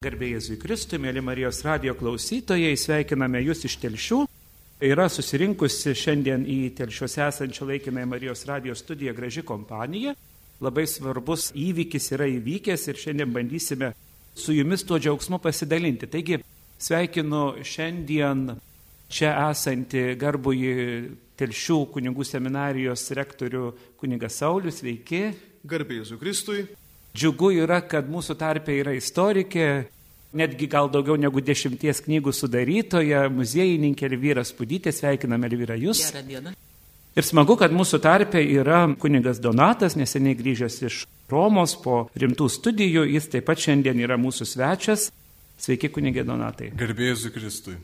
Garbėjai 0.00 0.38
Jėzui 0.38 0.54
Kristui, 0.56 0.96
mėly 0.96 1.20
Marijos 1.20 1.58
radio 1.60 1.92
klausytojai, 1.92 2.70
sveikiname 2.72 3.42
Jūs 3.44 3.66
iš 3.68 3.74
Telšių. 3.82 4.22
Yra 4.88 5.04
susirinkusi 5.12 5.92
šiandien 5.92 6.46
į 6.48 6.70
Telšiuose 6.78 7.20
esančią 7.26 7.68
laikinąją 7.68 8.08
Marijos 8.08 8.46
radio 8.48 8.72
studiją 8.72 9.12
graži 9.18 9.44
kompanija. 9.44 10.14
Labai 10.64 10.86
svarbus 10.88 11.50
įvykis 11.52 12.14
yra 12.16 12.30
įvykęs 12.32 12.88
ir 12.88 13.02
šiandien 13.02 13.36
bandysime 13.36 13.92
su 14.32 14.56
Jumis 14.56 14.88
tuo 14.88 14.96
džiaugsmu 14.96 15.36
pasidalinti. 15.44 16.08
Taigi 16.08 16.40
sveikinu 16.80 17.60
šiandien 17.60 18.54
čia 19.12 19.36
esantį 19.50 20.14
garbųjį 20.24 20.76
Telšių 21.44 21.82
kunigų 21.92 22.24
seminarijos 22.24 23.04
rektorių 23.20 23.66
kunigą 24.00 24.32
Saulius. 24.32 24.80
Sveiki. 24.80 25.26
Garbėjai 25.60 26.06
Jėzui 26.06 26.24
Kristui. 26.24 26.70
Džiugu 27.16 27.50
yra, 27.64 27.80
kad 27.82 28.06
mūsų 28.10 28.36
tarpė 28.38 28.76
yra 28.84 28.94
istorikė, 28.94 29.66
netgi 30.36 30.68
gal 30.70 30.90
daugiau 30.92 31.18
negu 31.18 31.42
dešimties 31.42 32.04
knygų 32.06 32.32
sudarytoja, 32.36 33.24
muziejininkė 33.34 34.06
Elvyra 34.06 34.44
Spudytė, 34.46 34.92
sveikiname 34.94 35.50
Elvyra 35.50 35.78
Jūs. 35.80 36.04
Gerą 36.12 36.26
dieną. 36.28 36.54
Ir 37.18 37.26
smagu, 37.26 37.56
kad 37.58 37.74
mūsų 37.74 37.98
tarpė 38.04 38.44
yra 38.54 38.84
kunigas 39.02 39.40
Donatas, 39.42 39.96
neseniai 39.98 40.38
grįžęs 40.38 40.76
iš 40.86 41.02
Romos 41.30 41.74
po 41.82 42.04
rimtų 42.18 42.46
studijų, 42.50 43.02
jis 43.10 43.26
taip 43.32 43.48
pat 43.50 43.58
šiandien 43.58 43.98
yra 43.98 44.18
mūsų 44.18 44.46
svečias. 44.46 45.10
Sveiki, 45.60 45.90
kunigė 45.92 46.22
Donatai. 46.24 46.70
Garbėjai 46.78 47.16
Jėzui 47.16 47.32
Kristui. 47.34 47.74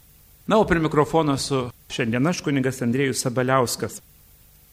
Na, 0.47 0.61
o 0.63 0.65
prie 0.65 0.79
mikrofono 0.81 1.35
su 1.43 1.65
šiandien 1.91 2.31
aš 2.31 2.41
kunigas 2.47 2.79
Andrėjus 2.87 3.25
Sabaliauskas. 3.27 3.99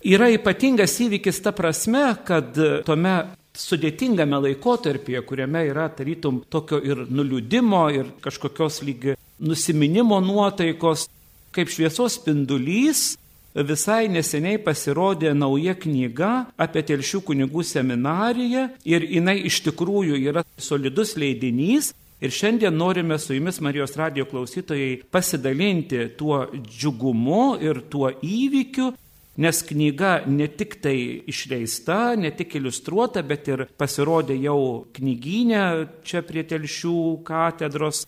Yra 0.05 0.29
ypatingas 0.29 0.93
įvykis 1.01 1.41
ta 1.41 1.51
prasme, 1.55 2.05
kad 2.27 2.53
tuome 2.85 3.15
sudėtingame 3.57 4.39
laikotarpyje, 4.47 5.21
kuriame 5.27 5.65
yra 5.69 5.87
tarytum 5.93 6.41
tokio 6.49 6.79
ir 6.81 7.05
nuliūdimo, 7.09 7.83
ir 7.93 8.09
kažkokios 8.23 8.81
lyg 8.85 9.13
nusiminimo 9.43 10.19
nuotaikos, 10.23 11.07
kaip 11.53 11.69
šviesos 11.69 12.17
spindulys, 12.17 13.13
visai 13.53 14.07
neseniai 14.09 14.57
pasirodė 14.57 15.35
nauja 15.37 15.75
knyga 15.77 16.31
apie 16.57 16.81
telšių 16.81 17.21
kunigų 17.27 17.61
seminariją 17.61 18.69
ir 18.89 19.05
jinai 19.05 19.37
iš 19.45 19.61
tikrųjų 19.67 20.17
yra 20.31 20.45
solidus 20.57 21.13
leidinys. 21.17 21.93
Ir 22.23 22.31
šiandien 22.31 22.71
norime 22.71 23.17
su 23.19 23.35
jumis, 23.35 23.59
Marijos 23.59 23.97
radio 23.99 24.23
klausytojai, 24.23 25.01
pasidalinti 25.11 26.05
tuo 26.15 26.45
džiugumu 26.55 27.57
ir 27.59 27.81
tuo 27.91 28.13
įvykiu, 28.15 28.93
Nes 29.33 29.63
knyga 29.65 30.23
ne 30.29 30.45
tik 30.47 30.75
tai 30.83 31.23
išleista, 31.25 32.13
ne 32.13 32.29
tik 32.37 32.53
iliustruota, 32.59 33.23
bet 33.25 33.47
ir 33.49 33.63
pasirodė 33.81 34.35
jau 34.37 34.85
knyginė 34.93 35.63
čia 36.05 36.21
prie 36.21 36.43
telšių 36.45 36.97
katedros. 37.25 38.03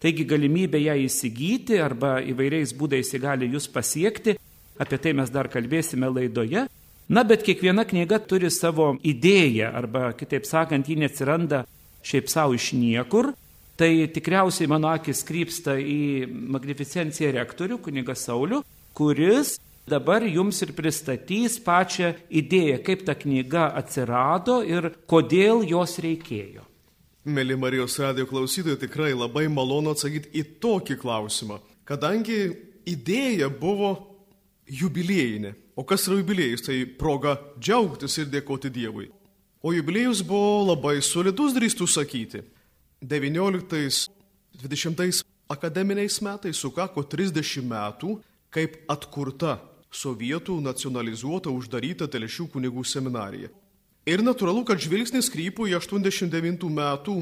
Taigi 0.00 0.24
galimybė 0.24 0.80
ją 0.80 0.94
įsigyti 1.04 1.76
arba 1.84 2.14
įvairiais 2.24 2.72
būdais 2.72 3.12
ji 3.12 3.20
gali 3.20 3.50
jūs 3.52 3.68
pasiekti. 3.68 4.38
Apie 4.80 4.96
tai 4.96 5.12
mes 5.12 5.28
dar 5.28 5.50
kalbėsime 5.52 6.08
laidoje. 6.08 6.64
Na, 7.12 7.26
bet 7.28 7.44
kiekviena 7.44 7.84
knyga 7.84 8.22
turi 8.24 8.48
savo 8.54 8.94
idėją 9.04 9.74
arba, 9.76 10.14
kitaip 10.16 10.48
sakant, 10.48 10.88
ji 10.88 10.96
neatsiranda 10.96 11.66
šiaip 12.06 12.32
savo 12.32 12.56
iš 12.56 12.72
niekur. 12.72 13.34
Tai 13.76 13.90
tikriausiai 14.14 14.68
mano 14.70 14.88
akis 14.94 15.20
krypsta 15.28 15.76
į 15.76 16.24
magnificenciją 16.56 17.34
rektorių, 17.36 17.82
kunigą 17.84 18.16
Saulių, 18.16 18.62
kuris 18.96 19.58
dabar 19.88 20.24
jums 20.26 20.60
ir 20.64 20.72
pristatys 20.76 21.58
pačią 21.62 22.14
idėją, 22.28 22.82
kaip 22.86 23.04
ta 23.06 23.14
knyga 23.18 23.74
atsirado 23.80 24.62
ir 24.66 24.90
kodėl 25.10 25.64
jos 25.68 25.98
reikėjo. 26.02 26.62
Mėly 27.30 27.56
Marijos 27.60 27.98
radio 28.00 28.24
klausytojai, 28.26 28.80
tikrai 28.80 29.12
labai 29.12 29.46
malonu 29.52 29.90
atsakyti 29.92 30.32
į 30.40 30.42
tokį 30.62 30.96
klausimą, 31.02 31.56
kadangi 31.84 32.38
idėja 32.88 33.48
buvo 33.52 33.90
jubiliejinė. 34.70 35.54
O 35.76 35.84
kas 35.84 36.08
yra 36.08 36.16
jubiliejus? 36.20 36.62
Tai 36.64 36.76
proga 36.98 37.36
džiaugtis 37.60 38.18
ir 38.20 38.26
dėkoti 38.32 38.70
Dievui. 38.72 39.10
O 39.60 39.72
jubiliejus 39.76 40.22
buvo 40.24 40.72
labai 40.72 41.02
solidus, 41.04 41.52
drįstų 41.56 41.86
sakyti. 41.88 42.40
19-20 43.04 45.24
akademiniais 45.50 46.20
metais 46.24 46.56
sukako 46.56 47.02
30 47.04 47.64
metų, 47.68 48.20
kaip 48.52 48.76
atkurta 48.92 49.58
sovietų 49.90 50.60
nacionalizuota 50.62 51.50
uždaryta 51.50 52.08
Telešių 52.10 52.48
kunigų 52.54 52.84
seminarija. 52.86 53.50
Ir 54.08 54.22
natūralu, 54.24 54.64
kad 54.64 54.80
žvilgsnis 54.80 55.28
krypo 55.30 55.66
į 55.68 55.76
89 55.76 56.66
metų 56.72 57.16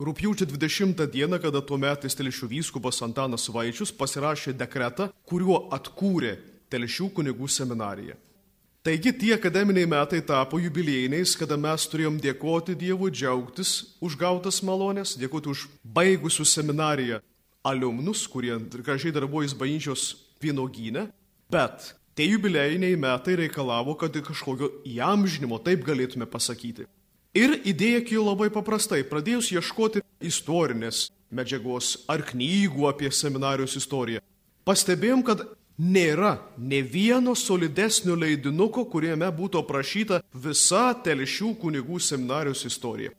rūpjūčio 0.00 0.46
20 0.48 1.06
dieną, 1.12 1.38
kada 1.42 1.60
tuo 1.62 1.78
metais 1.78 2.16
Telešių 2.16 2.48
vyskupas 2.50 3.02
Antanas 3.04 3.48
Vaičius 3.52 3.92
pasirašė 3.94 4.54
dekretą, 4.58 5.10
kuriuo 5.28 5.66
atkūrė 5.74 6.38
Telešių 6.72 7.10
kunigų 7.14 7.48
seminariją. 7.50 8.16
Taigi 8.84 9.14
tie 9.16 9.30
akademiniai 9.38 9.88
metai 9.88 10.20
tapo 10.20 10.58
jubiliejiniais, 10.60 11.32
kada 11.40 11.56
mes 11.56 11.86
turėjom 11.88 12.18
dėkoti 12.20 12.74
Dievui, 12.76 13.08
džiaugtis 13.08 13.96
už 14.04 14.16
gautas 14.20 14.58
malonės, 14.60 15.14
dėkoti 15.16 15.48
už 15.48 15.62
baigusių 15.96 16.44
seminariją 16.44 17.20
aliumnus, 17.64 18.26
kurie 18.28 18.58
gražiai 18.74 19.14
darbuojas 19.16 19.54
bažnyčios 19.56 20.02
vynogyne, 20.42 21.06
bet 21.48 21.94
Tie 22.14 22.28
jubiliejiniai 22.30 22.94
metai 23.00 23.34
reikalavo, 23.40 23.96
kad 23.98 24.14
kažkokio 24.14 24.70
įamžinimo, 24.86 25.58
taip 25.66 25.82
galėtume 25.86 26.28
pasakyti. 26.30 26.86
Ir 27.34 27.56
idėja 27.66 28.04
kilo 28.06 28.28
labai 28.28 28.46
paprastai. 28.54 29.02
Pradėjus 29.02 29.50
ieškoti 29.56 30.04
istorinės 30.22 31.08
medžiagos 31.34 32.04
ar 32.06 32.22
knygų 32.22 32.86
apie 32.86 33.10
seminarijos 33.10 33.74
istoriją, 33.80 34.22
pastebėjom, 34.62 35.24
kad 35.26 35.42
nėra 35.74 36.36
ne 36.54 36.78
vieno 36.86 37.34
solidesnio 37.34 38.14
leidinuko, 38.14 38.86
kuriame 38.86 39.26
būtų 39.34 39.64
aprašyta 39.64 40.22
visa 40.30 40.92
telšių 40.94 41.50
kunigų 41.58 41.98
seminarijos 41.98 42.62
istorija. 42.70 43.10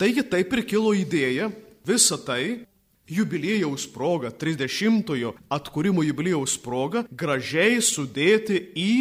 Taigi 0.00 0.24
taip 0.24 0.56
ir 0.56 0.64
kilo 0.64 0.94
idėja 0.96 1.50
visą 1.84 2.16
tai 2.24 2.64
jubiliejaus 3.10 3.86
proga, 3.90 4.30
30-ojo 4.30 5.34
atkūrimo 5.50 6.04
jubiliejaus 6.06 6.56
proga, 6.62 7.04
gražiai 7.10 7.80
sudėti 7.82 8.62
į 8.78 8.92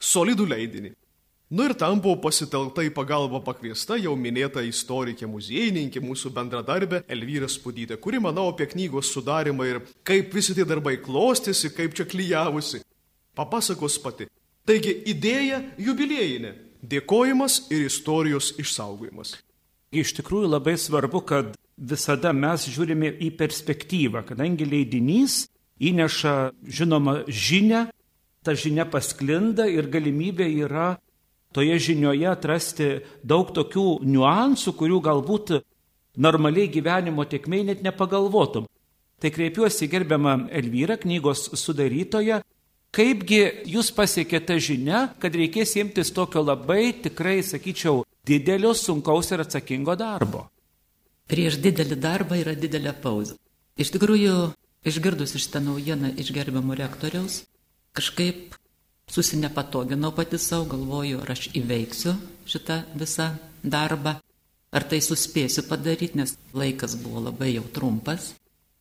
solidų 0.00 0.48
leidinį. 0.52 0.94
Nu 1.54 1.66
ir 1.68 1.74
tam 1.78 2.00
buvo 2.02 2.16
pasitelkta 2.24 2.82
į 2.82 2.90
pagalbą 2.96 3.38
pakviesta 3.44 3.98
jau 4.00 4.14
minėta 4.18 4.62
istorikė 4.64 5.28
muziejininkė, 5.30 6.00
mūsų 6.02 6.32
bendradarbė 6.34 7.02
Elvyra 7.06 7.46
Spudytė, 7.52 7.98
kuri 8.00 8.18
manau 8.18 8.48
apie 8.50 8.66
knygos 8.72 9.12
sudarimą 9.14 9.66
ir 9.68 9.82
kaip 10.08 10.34
visi 10.34 10.56
tie 10.56 10.64
darbai 10.66 10.96
klostėsi, 11.04 11.70
kaip 11.76 11.94
čia 11.94 12.08
klyjavusi. 12.08 12.80
Papasakos 13.36 14.00
pati. 14.02 14.26
Taigi 14.66 14.96
idėja 15.12 15.60
jubiliejinė- 15.78 16.54
dėkojimas 16.94 17.70
ir 17.70 17.86
istorijos 17.86 18.54
išsaugojimas. 18.58 19.36
Iš 19.92 20.16
tikrųjų 20.16 20.48
labai 20.48 20.74
svarbu, 20.74 21.20
kad 21.22 21.54
visada 21.76 22.32
mes 22.32 22.68
žiūrime 22.70 23.10
į 23.22 23.32
perspektyvą, 23.38 24.24
kadangi 24.28 24.66
leidinys 24.68 25.44
įneša 25.82 26.34
žinoma 26.64 27.24
žinę, 27.28 27.88
ta 28.44 28.54
žinia 28.54 28.84
pasklinda 28.86 29.66
ir 29.70 29.88
galimybė 29.90 30.46
yra 30.66 30.94
toje 31.54 31.78
žinioje 31.78 32.28
atrasti 32.28 32.88
daug 33.24 33.50
tokių 33.54 34.04
niuansų, 34.04 34.74
kurių 34.78 35.00
galbūt 35.04 35.54
normaliai 36.16 36.70
gyvenimo 36.70 37.24
tiekmei 37.24 37.64
net 37.64 37.82
nepagalvotum. 37.82 38.66
Tai 39.20 39.30
kreipiuosi 39.30 39.88
gerbiamą 39.88 40.48
Elvyrą, 40.52 40.98
knygos 41.00 41.48
sudarytoją, 41.56 42.42
kaipgi 42.94 43.40
jūs 43.70 43.90
pasiekėte 43.94 44.58
žinia, 44.60 45.06
kad 45.18 45.34
reikės 45.34 45.76
imtis 45.80 46.12
tokio 46.14 46.42
labai 46.44 46.92
tikrai, 47.06 47.38
sakyčiau, 47.42 48.02
didelio, 48.26 48.74
sunkaus 48.74 49.32
ir 49.32 49.46
atsakingo 49.46 49.96
darbo. 49.98 50.48
Prieš 51.30 51.56
didelį 51.64 51.96
darbą 52.00 52.36
yra 52.36 52.52
didelė 52.58 52.92
pauzė. 53.00 53.38
Iš 53.80 53.90
tikrųjų, 53.94 54.34
išgirdus 54.84 55.32
šitą 55.40 55.62
naujieną 55.64 56.12
iš 56.20 56.30
gerbiamo 56.36 56.76
rektoriaus, 56.76 57.42
kažkaip 57.96 58.54
susinepatoginau 59.10 60.12
pati 60.12 60.38
savo, 60.38 60.68
galvoju, 60.74 61.22
ar 61.24 61.32
aš 61.34 61.48
įveiksiu 61.56 62.14
šitą 62.48 62.82
visą 63.00 63.30
darbą, 63.64 64.18
ar 64.74 64.86
tai 64.90 65.00
suspėsiu 65.04 65.64
padaryti, 65.68 66.18
nes 66.20 66.36
laikas 66.52 66.98
buvo 67.00 67.24
labai 67.28 67.54
jau 67.54 67.64
trumpas, 67.72 68.34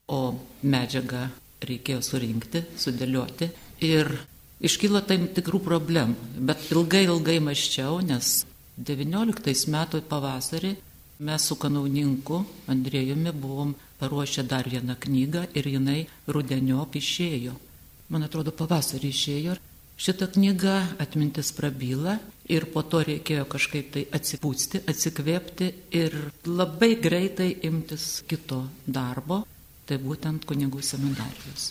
o 0.07 0.35
medžiagą 0.63 1.29
reikėjo 1.63 2.01
surinkti, 2.03 2.63
sudėlioti 2.75 3.49
ir 3.87 4.09
iškylo 4.63 5.03
tam 5.07 5.29
tikrų 5.35 5.61
problemų, 5.63 6.15
bet 6.49 6.67
ilgai 6.75 7.05
ilgai 7.07 7.39
maščiau, 7.43 8.01
nes 8.03 8.41
19 8.77 9.69
metų 9.71 10.03
pavasarį 10.09 10.73
Mes 11.19 11.43
su 11.45 11.55
kanauninku 11.61 12.39
Andrėjumi 12.73 13.31
buvom 13.37 13.75
paruošę 13.99 14.43
dar 14.49 14.65
vieną 14.69 14.95
knygą 14.99 15.45
ir 15.53 15.67
jinai 15.69 16.07
rudeniop 16.27 16.95
išėjo. 16.97 17.53
Man 18.09 18.25
atrodo, 18.25 18.51
pavasarį 18.51 19.11
išėjo. 19.13 19.55
Šita 19.93 20.27
knyga 20.33 20.73
Atmintis 20.99 21.51
prabyla 21.53 22.17
ir 22.49 22.65
po 22.73 22.81
to 22.81 23.03
reikėjo 23.05 23.45
kažkaip 23.45 23.91
tai 23.93 24.03
atsipūsti, 24.17 24.81
atsikvėpti 24.89 25.69
ir 25.93 26.17
labai 26.49 26.95
greitai 26.99 27.51
imtis 27.69 28.23
kito 28.27 28.63
darbo, 28.87 29.43
tai 29.85 29.99
būtent 30.01 30.49
kunigų 30.49 30.81
seminarijos. 30.81 31.69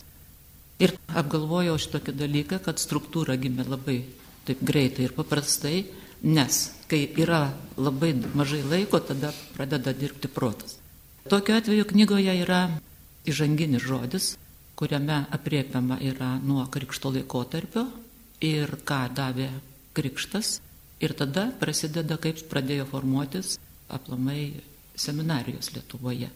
Ir 0.83 0.95
apgalvojau 1.19 1.75
šitokį 1.83 2.15
dalyką, 2.15 2.61
kad 2.63 2.79
struktūra 2.79 3.37
gimė 3.43 3.67
labai 3.67 3.99
taip 4.47 4.63
greitai 4.63 5.09
ir 5.09 5.17
paprastai, 5.19 5.83
nes 6.23 6.63
kai 6.93 7.07
yra 7.17 7.49
labai 7.81 8.13
mažai 8.37 8.61
laiko, 8.69 9.01
tada 9.01 9.33
pradeda 9.57 9.95
dirbti 9.97 10.29
protas. 10.29 10.77
Tokiu 11.25 11.57
atveju 11.57 11.87
knygoje 11.89 12.35
yra 12.45 12.67
įžanginis 13.25 13.85
žodis, 13.87 14.27
kuriame 14.77 15.23
apriepiama 15.33 15.97
yra 16.05 16.35
nuo 16.45 16.67
krikšto 16.69 17.15
laikotarpio 17.15 17.87
ir 18.45 18.77
ką 18.85 19.07
davė 19.17 19.49
krikštas 19.97 20.59
ir 21.01 21.15
tada 21.17 21.47
prasideda, 21.61 22.19
kaip 22.21 22.43
pradėjo 22.51 22.85
formuotis 22.91 23.57
aplamai 23.89 24.53
seminarijos 24.97 25.73
Lietuvoje. 25.73 26.29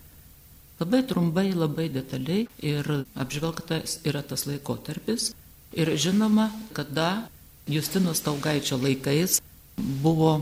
Labai 0.81 1.03
trumpai, 1.09 1.51
labai 1.53 1.89
detaliai 1.93 2.47
ir 2.61 2.89
apžvelgtas 3.17 3.99
yra 4.09 4.23
tas 4.23 4.47
laikotarpis. 4.49 5.35
Ir 5.77 5.93
žinoma, 6.01 6.49
kada 6.73 7.29
Justino 7.69 8.15
Staugaičio 8.15 8.79
laikais 8.81 9.41
buvo 9.77 10.33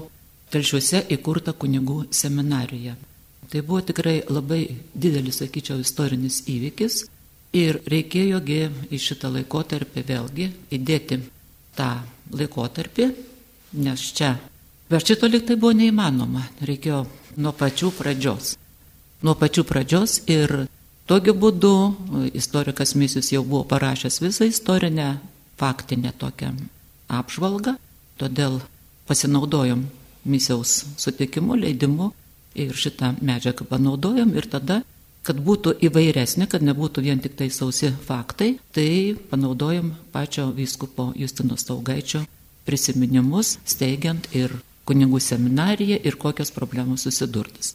telšiuose 0.55 1.05
įkurta 1.15 1.55
kunigų 1.59 2.05
seminarija. 2.15 2.95
Tai 3.51 3.63
buvo 3.63 3.81
tikrai 3.87 4.23
labai 4.31 4.63
didelis, 4.95 5.41
sakyčiau, 5.43 5.81
istorinis 5.83 6.43
įvykis 6.51 7.05
ir 7.55 7.81
reikėjogi 7.91 8.61
į 8.91 9.01
šitą 9.01 9.31
laikotarpį 9.35 10.05
vėlgi 10.09 10.49
įdėti 10.75 11.21
tą 11.79 11.91
laikotarpį, 12.35 13.09
nes 13.85 14.07
čia 14.17 14.35
verčito 14.91 15.29
liktai 15.31 15.59
buvo 15.61 15.75
neįmanoma, 15.77 16.47
reikėjo 16.63 17.05
nuo 17.37 17.55
pačių 17.59 17.93
pradžios. 17.99 18.55
Nuo 19.25 19.35
pačių 19.39 19.65
pradžios 19.67 20.21
ir 20.31 20.67
tokiu 21.11 21.35
būdu 21.39 21.75
istorikas 22.37 22.95
Misius 22.99 23.33
jau 23.33 23.45
buvo 23.45 23.65
parašęs 23.71 24.21
visą 24.23 24.49
istorinę 24.51 25.15
faktinę 25.59 26.13
tokią 26.19 26.53
apžvalgą, 27.09 27.77
todėl 28.19 28.61
pasinaudojom 29.09 29.85
Misiaus 30.25 30.85
sutikimu, 30.97 31.57
leidimu 31.61 32.11
ir 32.55 32.73
šitą 32.73 33.15
medžiagą 33.21 33.67
panaudojom 33.69 34.33
ir 34.39 34.49
tada 34.49 34.81
kad 35.25 35.41
būtų 35.41 35.79
įvairesnė, 35.89 36.47
kad 36.53 36.65
nebūtų 36.65 37.05
vien 37.07 37.21
tik 37.25 37.37
tai 37.39 37.49
sausi 37.53 37.91
faktai, 38.07 38.59
tai 38.77 39.17
panaudojom 39.31 39.95
pačio 40.13 40.51
vyskupo 40.53 41.13
Justino 41.17 41.57
Staugaičio 41.57 42.25
prisiminimus, 42.69 43.59
steigiant 43.65 44.29
ir 44.37 44.53
kunigų 44.89 45.21
seminariją 45.21 45.99
ir 46.05 46.19
kokios 46.21 46.53
problemos 46.53 47.07
susidurtas. 47.09 47.73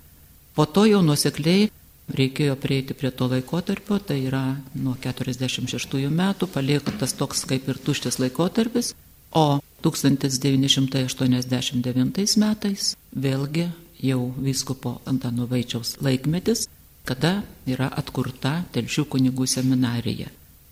Po 0.54 0.66
to 0.70 0.86
jau 0.86 1.02
nusekliai 1.06 1.70
reikėjo 2.14 2.56
prieiti 2.62 2.94
prie 2.98 3.10
to 3.14 3.30
laikotarpio, 3.30 3.98
tai 3.98 4.20
yra 4.30 4.44
nuo 4.78 4.96
46 5.02 6.10
metų 6.14 6.50
paliekatas 6.54 7.16
toks 7.18 7.46
kaip 7.50 7.70
ir 7.70 7.82
tuštis 7.82 8.20
laikotarpis, 8.22 8.94
o 9.32 9.60
1989 9.86 12.38
metais 12.42 12.96
vėlgi 13.16 13.70
jau 14.00 14.34
vyskupo 14.40 15.02
Antano 15.08 15.48
Vaičiaus 15.48 15.98
laikmetis 16.04 16.68
kada 17.10 17.42
yra 17.70 17.90
atkurta 17.98 18.60
Telšių 18.74 19.06
kunigų 19.14 19.48
seminarija. 19.50 20.30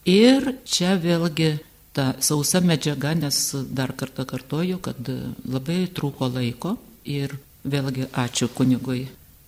Ir 0.07 0.53
čia 0.65 0.95
vėlgi 1.01 1.57
ta 1.97 2.11
sausa 2.21 2.61
medžiaga, 2.61 3.15
nes 3.17 3.37
dar 3.73 3.95
kartą 3.97 4.27
kartoju, 4.29 4.77
kad 4.85 5.09
labai 5.49 5.87
trūko 5.89 6.29
laiko 6.35 6.75
ir 7.03 7.33
vėlgi 7.65 8.11
ačiū 8.13 8.51
kunigui 8.53 9.07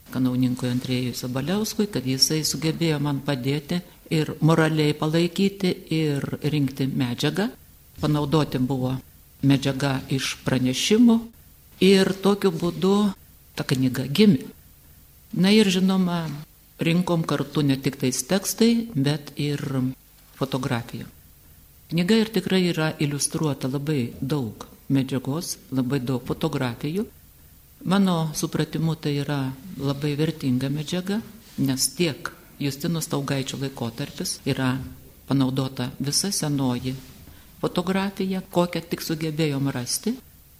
kanauninkui 0.10 0.72
Andrėjui 0.72 1.14
Sabaliauskui, 1.14 1.86
kad 1.94 2.08
jisai 2.10 2.42
sugebėjo 2.42 2.98
man 3.06 3.22
padėti 3.26 3.84
ir 4.10 4.34
moraliai 4.42 4.96
palaikyti 4.98 5.76
ir 5.94 6.26
rinkti 6.42 6.90
medžiagą. 6.90 7.52
Panaudoti 8.00 8.60
buvo 8.64 8.96
medžiaga 9.44 10.00
iš 10.12 10.38
pranešimų 10.46 11.20
ir 11.84 12.14
tokiu 12.24 12.52
būdu 12.52 12.96
ta 13.56 13.64
knyga 13.68 14.08
gimė. 14.08 14.48
Na 15.34 15.52
ir 15.54 15.70
žinoma, 15.70 16.26
rinkom 16.80 17.24
kartu 17.24 17.62
ne 17.62 17.78
tik 17.78 18.00
tais 18.02 18.24
tekstai, 18.26 18.90
bet 18.96 19.34
ir 19.38 19.62
fotografija. 20.40 21.06
Knyga 21.90 22.18
ir 22.22 22.32
tikrai 22.34 22.64
yra 22.72 22.92
iliustruota 23.02 23.70
labai 23.70 24.14
daug 24.22 24.66
medžiagos, 24.90 25.58
labai 25.72 26.00
daug 26.00 26.24
fotografijų. 26.26 27.06
Mano 27.86 28.32
supratimu 28.36 28.96
tai 28.96 29.20
yra 29.24 29.40
labai 29.78 30.16
vertinga 30.20 30.70
medžiaga, 30.70 31.22
nes 31.58 31.88
tiek 31.96 32.32
Justino 32.60 33.02
Staugaičio 33.02 33.60
laikotarpis 33.62 34.40
yra 34.46 34.74
panaudota 35.28 35.92
visa 36.00 36.32
senoji 36.32 36.96
fotografija, 37.62 38.42
kokią 38.42 38.82
tik 38.90 39.04
sugebėjom 39.06 39.70
rasti. 39.76 40.16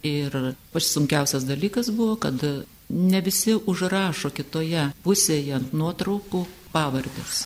Ir 0.06 0.34
pats 0.72 0.92
sunkiausias 0.94 1.44
dalykas 1.44 1.90
buvo, 1.92 2.16
kad 2.16 2.40
ne 2.88 3.20
visi 3.20 3.54
užrašo 3.54 4.30
kitoje 4.32 4.88
pusėje 5.04 5.54
ant 5.58 5.74
nuotraukų 5.76 6.44
pavardės. 6.72 7.44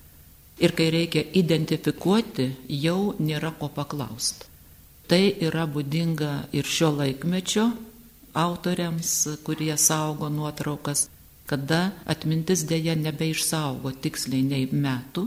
Ir 0.63 0.75
kai 0.79 0.91
reikia 0.95 1.25
identifikuoti, 1.35 2.53
jau 2.69 3.15
nėra 3.19 3.51
ko 3.59 3.69
paklausti. 3.75 4.47
Tai 5.11 5.25
yra 5.45 5.67
būdinga 5.69 6.31
ir 6.57 6.65
šio 6.65 6.93
laikmečio 6.95 7.67
autoriams, 8.35 9.11
kurie 9.45 9.75
saugo 9.77 10.31
nuotraukas, 10.33 11.09
kada 11.51 11.91
atmintis 12.07 12.65
dėja 12.65 12.95
nebeišsaugo 12.97 13.93
tiksliai 14.01 14.47
nei 14.47 14.69
metų 14.71 15.27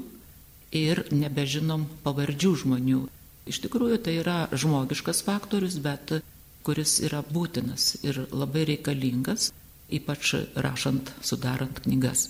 ir 0.75 1.03
nebežinom 1.11 1.85
pavardžių 2.03 2.55
žmonių. 2.63 3.03
Iš 3.47 3.61
tikrųjų 3.63 4.01
tai 4.03 4.17
yra 4.21 4.39
žmogiškas 4.51 5.23
faktorius, 5.27 5.79
bet 5.83 6.19
kuris 6.67 6.97
yra 7.05 7.21
būtinas 7.23 7.95
ir 8.03 8.25
labai 8.31 8.65
reikalingas 8.73 9.51
ypač 9.89 10.33
rašant, 10.55 11.11
sudarant 11.23 11.79
knygas. 11.85 12.27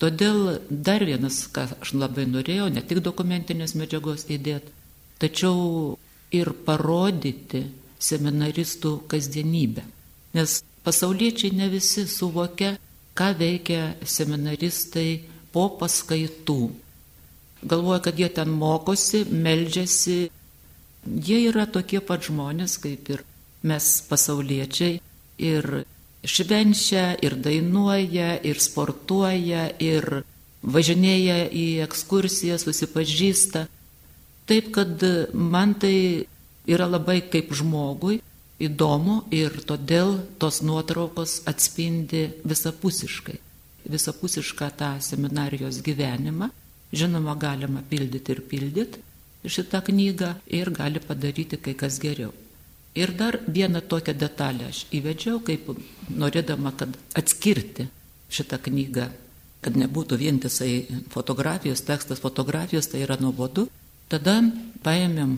Todėl 0.00 0.60
dar 0.68 1.04
vienas, 1.04 1.46
ką 1.48 1.68
aš 1.80 1.94
labai 1.96 2.26
norėjau, 2.28 2.68
ne 2.72 2.82
tik 2.84 3.00
dokumentinės 3.04 3.76
medžiagos 3.76 4.26
įdėti, 4.32 4.72
tačiau 5.20 5.96
ir 6.32 6.52
parodyti 6.66 7.64
seminaristų 8.00 8.98
kasdienybę. 9.08 9.84
Nes 10.36 10.60
pasauliečiai 10.84 11.56
ne 11.56 11.70
visi 11.72 12.04
suvokia, 12.08 12.74
ką 13.16 13.30
veikia 13.38 13.96
seminaristai 14.04 15.22
po 15.52 15.70
paskaitų. 15.80 16.60
Galvoja, 17.64 18.02
kad 18.04 18.20
jie 18.20 18.28
ten 18.28 18.52
mokosi, 18.52 19.24
meldžiasi. 19.32 20.26
Jie 21.06 21.46
yra 21.50 21.66
tokie 21.70 22.00
pat 22.02 22.26
žmonės 22.26 22.78
kaip 22.82 23.10
ir 23.14 23.22
mes 23.66 23.86
pasauliečiai. 24.08 24.98
Ir 25.36 25.84
švenčia 26.26 27.14
ir 27.22 27.36
dainuoja, 27.38 28.36
ir 28.42 28.60
sportuoja, 28.62 29.68
ir 29.78 30.22
važinėja 30.66 31.46
į 31.52 31.66
ekskursiją, 31.86 32.58
susipažįsta. 32.58 33.66
Taip, 34.46 34.70
kad 34.74 35.02
man 35.32 35.74
tai 35.78 36.26
yra 36.66 36.88
labai 36.90 37.20
kaip 37.30 37.52
žmogui 37.54 38.20
įdomu 38.62 39.20
ir 39.34 39.60
todėl 39.68 40.16
tos 40.40 40.62
nuotraukos 40.64 41.42
atspindi 41.46 42.30
visapusiškai. 42.46 43.36
Visapusišką 43.86 44.70
tą 44.78 44.94
seminarijos 45.04 45.82
gyvenimą. 45.86 46.50
Žinoma, 46.96 47.34
galima 47.38 47.82
pildyti 47.86 48.32
ir 48.34 48.40
pildyti 48.50 49.05
šitą 49.46 49.82
knygą 49.86 50.34
ir 50.58 50.70
gali 50.74 51.00
padaryti 51.00 51.58
kai 51.62 51.74
kas 51.74 51.98
geriau. 52.02 52.32
Ir 52.96 53.12
dar 53.12 53.38
vieną 53.46 53.82
tokią 53.92 54.14
detalę 54.16 54.70
aš 54.72 54.86
įvedžiau, 54.96 55.40
kaip 55.44 55.68
norėdama, 56.08 56.72
kad 56.80 56.94
atskirti 57.20 57.88
šitą 58.32 58.58
knygą, 58.64 59.10
kad 59.60 59.76
nebūtų 59.76 60.16
vientisai 60.22 60.86
fotografijos, 61.12 61.84
tekstas 61.84 62.22
fotografijos, 62.24 62.88
tai 62.88 63.02
yra 63.04 63.18
nuobodu. 63.20 63.66
Tada 64.08 64.38
paėmėm 64.86 65.36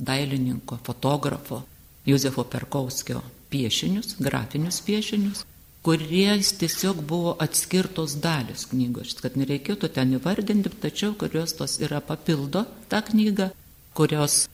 dailininko, 0.00 0.80
fotografo 0.86 1.62
Josefo 2.08 2.44
Perkauskio 2.44 3.22
piešinius, 3.52 4.16
grafinius 4.18 4.80
piešinius, 4.86 5.44
kuriais 5.82 6.52
tiesiog 6.60 7.02
buvo 7.06 7.34
atskirtos 7.40 8.16
dalis 8.22 8.66
knygos, 8.70 9.16
kad 9.22 9.38
nereikėtų 9.40 9.90
ten 9.94 10.14
įvardinti, 10.18 10.72
tačiau 10.82 11.14
kurios 11.18 11.54
tos 11.58 11.78
yra 11.84 12.00
papildo 12.04 12.64
tą 12.90 13.02
knygą, 13.10 13.50
kurios 13.96 14.46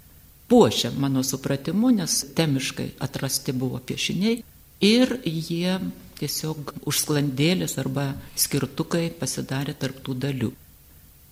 puošia 0.48 0.92
mano 0.98 1.22
supratimu, 1.22 1.90
nes 1.98 2.20
temiškai 2.36 2.90
atrasti 3.06 3.56
buvo 3.56 3.80
piešiniai. 3.80 4.42
Ir 4.84 5.16
jie 5.24 5.78
tiesiog 6.20 6.74
užsklandėlės 6.84 7.78
arba 7.80 8.10
skirtukai 8.36 9.08
pasidarė 9.18 9.74
tarptų 9.80 10.14
dalių. 10.26 10.52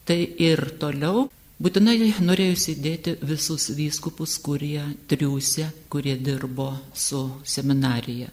Tai 0.09 0.19
ir 0.49 0.67
toliau 0.81 1.29
Būtinai 1.63 2.09
norėjusi 2.19 2.73
įdėti 2.73 3.13
visus 3.23 3.69
vyskupus, 3.77 4.33
kurie 4.43 4.83
triūsė, 5.07 5.69
kurie 5.93 6.17
dirbo 6.19 6.73
su 6.91 7.21
seminarija, 7.47 8.33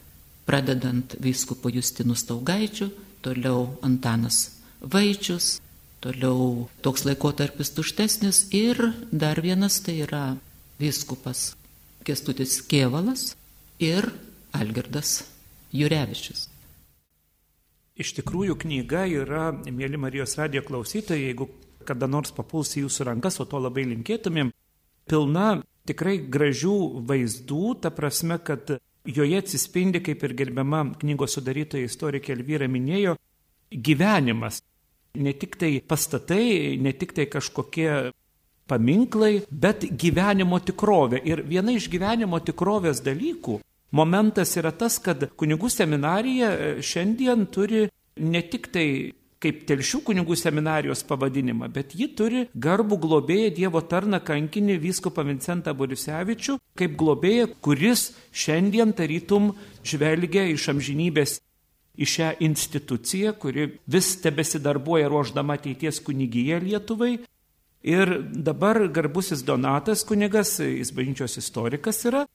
pradedant 0.50 1.14
vyskupo 1.22 1.70
Justinų 1.70 2.16
Staugaičių, 2.18 2.90
toliau 3.22 3.68
Antanas 3.86 4.56
Vaičius, 4.82 5.60
toliau 6.02 6.70
toks 6.82 7.06
laikotarpis 7.06 7.70
tuštesnis 7.76 8.48
ir 8.56 8.80
dar 9.12 9.42
vienas 9.46 9.78
tai 9.86 10.00
yra 10.08 10.24
vyskupas 10.82 11.52
Kestutis 12.08 12.62
Kievalas 12.66 13.36
ir 13.78 14.10
Algirdas 14.56 15.28
Jurevičius. 15.76 16.48
Iš 18.00 18.16
tikrųjų, 18.18 18.56
knyga 18.64 19.04
yra, 19.12 19.50
mėly 19.54 20.00
Marijos 20.00 20.38
radijo 20.40 20.64
klausytojai, 20.66 21.28
jeigu 21.30 21.50
kada 21.86 22.08
nors 22.08 22.32
papuls 22.34 22.72
į 22.80 22.86
jūsų 22.88 23.10
rankas, 23.12 23.38
o 23.44 23.46
to 23.46 23.60
labai 23.60 23.84
linkėtumėm, 23.92 24.54
pilna 25.12 25.60
tikrai 25.90 26.16
gražių 26.24 27.04
vaizdų, 27.10 27.66
ta 27.84 27.92
prasme, 27.94 28.40
kad 28.40 28.80
joje 29.06 29.40
atsispindi, 29.40 30.02
kaip 30.04 30.24
ir 30.24 30.36
gerbiama 30.38 30.84
knygos 31.00 31.38
sudarytoja 31.38 31.90
istorikė 31.90 32.36
Elvyra 32.36 32.68
minėjo, 32.72 33.16
gyvenimas. 33.72 34.62
Ne 35.20 35.34
tik 35.34 35.58
tai 35.60 35.80
pastatai, 35.82 36.78
ne 36.78 36.94
tik 36.94 37.16
tai 37.18 37.26
kažkokie 37.32 38.12
paminklai, 38.70 39.44
bet 39.50 39.88
gyvenimo 39.98 40.60
tikrovė. 40.62 41.22
Ir 41.26 41.42
viena 41.48 41.74
iš 41.74 41.90
gyvenimo 41.90 42.40
tikrovės 42.46 43.02
dalykų 43.06 43.60
momentas 43.92 44.54
yra 44.60 44.72
tas, 44.72 45.00
kad 45.02 45.26
kunigų 45.40 45.72
seminarija 45.74 46.52
šiandien 46.86 47.48
turi 47.50 47.88
ne 48.20 48.42
tik 48.46 48.70
tai 48.74 48.88
kaip 49.44 49.64
telšių 49.70 50.02
kunigų 50.10 50.36
seminarijos 50.40 51.04
pavadinimą, 51.08 51.70
bet 51.72 51.96
ji 51.96 52.10
turi 52.16 52.46
garbų 52.54 53.00
globėją 53.06 53.52
Dievo 53.56 53.82
tarną 53.82 54.20
kankinį 54.24 54.78
vyskupą 54.84 55.24
Vincentą 55.28 55.74
Borisevičių, 55.80 56.58
kaip 56.80 56.98
globėją, 57.00 57.48
kuris 57.64 58.10
šiandien 58.36 58.92
tarytum 58.96 59.54
žvelgia 59.88 60.44
iš 60.52 60.70
amžinybės 60.74 61.40
į 62.00 62.08
šią 62.08 62.30
instituciją, 62.48 63.34
kuri 63.40 63.70
vis 63.88 64.14
tebesidarbuoja 64.24 65.10
ruoždama 65.12 65.60
ateities 65.60 66.00
kunigyje 66.04 66.60
Lietuvai. 66.64 67.14
Ir 67.80 68.12
dabar 68.36 68.82
garbusis 68.92 69.44
Donatas 69.48 70.04
kunigas, 70.08 70.58
jis 70.60 70.92
bažnyčios 70.92 71.40
istorikas 71.40 72.04
yra, 72.08 72.26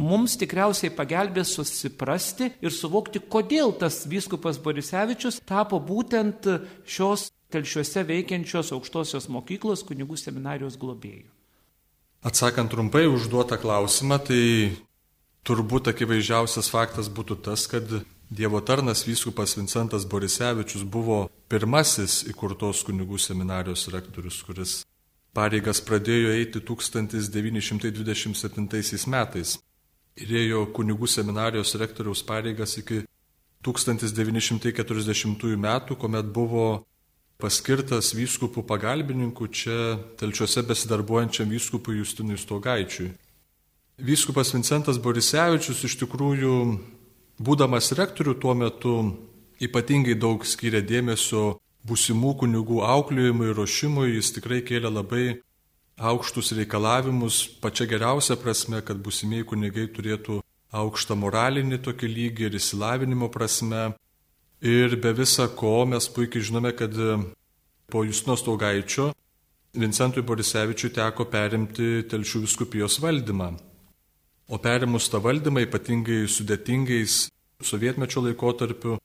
mums 0.00 0.36
tikriausiai 0.40 0.90
pagelbės 0.94 1.54
susiprasti 1.54 2.50
ir 2.62 2.72
suvokti, 2.74 3.20
kodėl 3.20 3.72
tas 3.78 4.06
vyskupas 4.10 4.58
Borisevičius 4.62 5.40
tapo 5.46 5.80
būtent 5.80 6.46
šios 6.86 7.30
telšiuose 7.54 8.02
veikiančios 8.08 8.72
aukštosios 8.74 9.28
mokyklos 9.30 9.84
kunigų 9.86 10.16
seminarijos 10.18 10.76
globėjų. 10.80 11.30
Atsakant 12.24 12.70
trumpai 12.72 13.04
užduotą 13.06 13.58
klausimą, 13.60 14.18
tai 14.26 14.72
turbūt 15.44 15.88
akivaizdžiausias 15.92 16.70
faktas 16.72 17.08
būtų 17.12 17.34
tas, 17.44 17.66
kad 17.70 17.84
Dievo 18.34 18.60
tarnas 18.64 19.04
vyskupas 19.06 19.52
Vincentas 19.54 20.04
Borisevičius 20.08 20.82
buvo 20.88 21.28
pirmasis 21.52 22.24
įkurtos 22.32 22.80
kunigų 22.88 23.20
seminarijos 23.20 23.84
rektorius, 23.92 24.40
kuris 24.42 24.88
pareigas 25.36 25.84
pradėjo 25.84 26.32
eiti 26.32 26.64
1927 26.64 28.32
metais 29.12 29.60
ir 30.20 30.28
ėjo 30.44 30.66
kunigų 30.74 31.06
seminarijos 31.10 31.74
rektoriaus 31.80 32.22
pareigas 32.26 32.78
iki 32.78 33.02
1940 33.64 35.56
metų, 35.56 35.96
kuomet 35.96 36.26
buvo 36.34 36.84
paskirtas 37.40 38.14
vyskupų 38.14 38.62
pagalbininku 38.68 39.48
čia 39.48 39.98
telčiuose 40.20 40.62
besidarbuojančiam 40.68 41.48
vyskupui 41.50 41.98
Justinui 41.98 42.38
Stogaičiui. 42.38 43.10
Vyskupas 43.98 44.54
Vincentas 44.54 44.98
Borisevičius 44.98 45.84
iš 45.86 45.94
tikrųjų, 46.02 46.54
būdamas 47.38 47.92
rektorių 47.94 48.34
tuo 48.42 48.54
metu, 48.58 48.94
ypatingai 49.62 50.16
daug 50.18 50.42
skiria 50.46 50.82
dėmesio 50.82 51.58
būsimų 51.86 52.34
kunigų 52.42 52.82
auklėjimui 52.86 53.50
ir 53.50 53.58
ruošimui, 53.58 54.14
jis 54.16 54.32
tikrai 54.34 54.62
kėlė 54.66 54.90
labai 54.90 55.26
aukštus 55.98 56.52
reikalavimus, 56.58 57.44
pačia 57.62 57.86
geriausia 57.86 58.36
prasme, 58.36 58.80
kad 58.82 58.98
busimieji 58.98 59.46
kunigai 59.52 59.86
turėtų 59.94 60.40
aukštą 60.74 61.16
moralinį 61.18 61.78
tokį 61.84 62.10
lygį 62.10 62.48
ir 62.48 62.56
įsilavinimo 62.58 63.30
prasme. 63.30 63.92
Ir 64.64 64.96
be 64.96 65.12
visa 65.12 65.46
ko 65.48 65.84
mes 65.86 66.08
puikiai 66.08 66.42
žinome, 66.42 66.72
kad 66.74 66.94
po 67.90 68.04
Justinos 68.04 68.42
Taugaičio 68.42 69.12
Vincentui 69.74 70.22
Borisevičiui 70.22 70.92
teko 70.94 71.26
perimti 71.26 72.04
telšių 72.06 72.44
viskupijos 72.44 73.00
valdymą. 73.02 73.48
O 74.46 74.58
perimus 74.62 75.08
tą 75.10 75.18
valdymą 75.24 75.64
ypatingai 75.64 76.28
sudėtingais 76.30 77.24
sovietmečio 77.64 78.22
laikotarpiu, 78.22 79.00